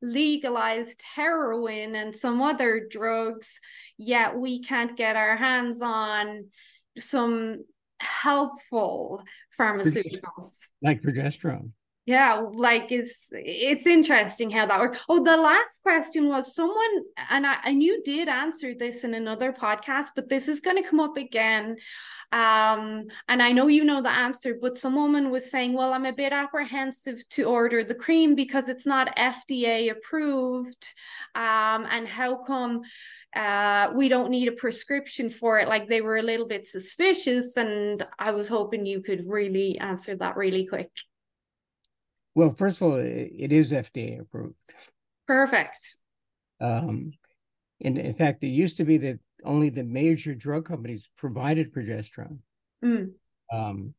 [0.00, 3.50] legalized heroin and some other drugs,
[3.98, 6.44] yet we can't get our hands on
[6.96, 7.64] some
[7.98, 9.24] helpful
[9.58, 11.70] pharmaceuticals like progesterone
[12.10, 15.00] yeah like it's it's interesting how that works.
[15.08, 19.52] Oh the last question was someone and I, and you did answer this in another
[19.52, 21.76] podcast but this is going to come up again
[22.32, 26.06] um and i know you know the answer but some woman was saying well i'm
[26.06, 30.94] a bit apprehensive to order the cream because it's not fda approved
[31.36, 32.82] um and how come
[33.36, 35.68] uh we don't need a prescription for it?
[35.68, 40.16] Like they were a little bit suspicious and i was hoping you could really answer
[40.16, 40.90] that really quick
[42.34, 44.54] well, first of all, it is FDA approved.
[45.26, 45.96] Perfect.
[46.60, 47.12] Um,
[47.82, 52.38] and in fact, it used to be that only the major drug companies provided progesterone.
[52.84, 53.12] Mm.
[53.52, 53.94] Um,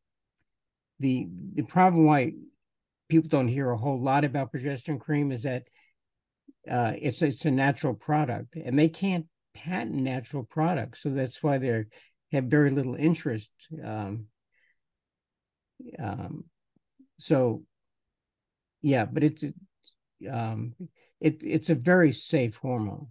[1.00, 2.32] the the problem why
[3.08, 5.64] people don't hear a whole lot about progesterone cream is that
[6.70, 11.58] uh, it's it's a natural product, and they can't patent natural products, so that's why
[11.58, 11.84] they
[12.32, 13.50] have very little interest.
[13.84, 14.26] Um,
[15.98, 16.44] um,
[17.18, 17.64] so
[18.82, 19.44] yeah, but it's
[20.30, 20.74] um,
[21.20, 23.08] it it's a very safe hormone.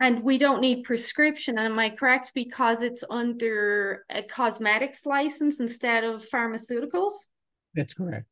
[0.00, 2.30] And we don't need prescription, am I correct?
[2.32, 7.26] Because it's under a cosmetics license instead of pharmaceuticals.
[7.74, 8.28] That's correct.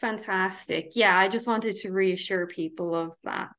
[0.00, 0.96] Fantastic.
[0.96, 3.50] Yeah, I just wanted to reassure people of that.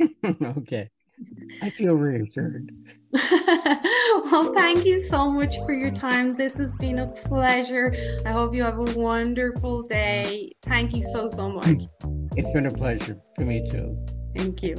[0.24, 0.90] okay.
[1.62, 2.72] I feel reassured.
[3.12, 6.36] well, thank you so much for your time.
[6.36, 7.94] This has been a pleasure.
[8.24, 10.52] I hope you have a wonderful day.
[10.62, 11.82] Thank you so, so much.
[12.36, 13.98] It's been a pleasure for me too.
[14.36, 14.76] Thank you.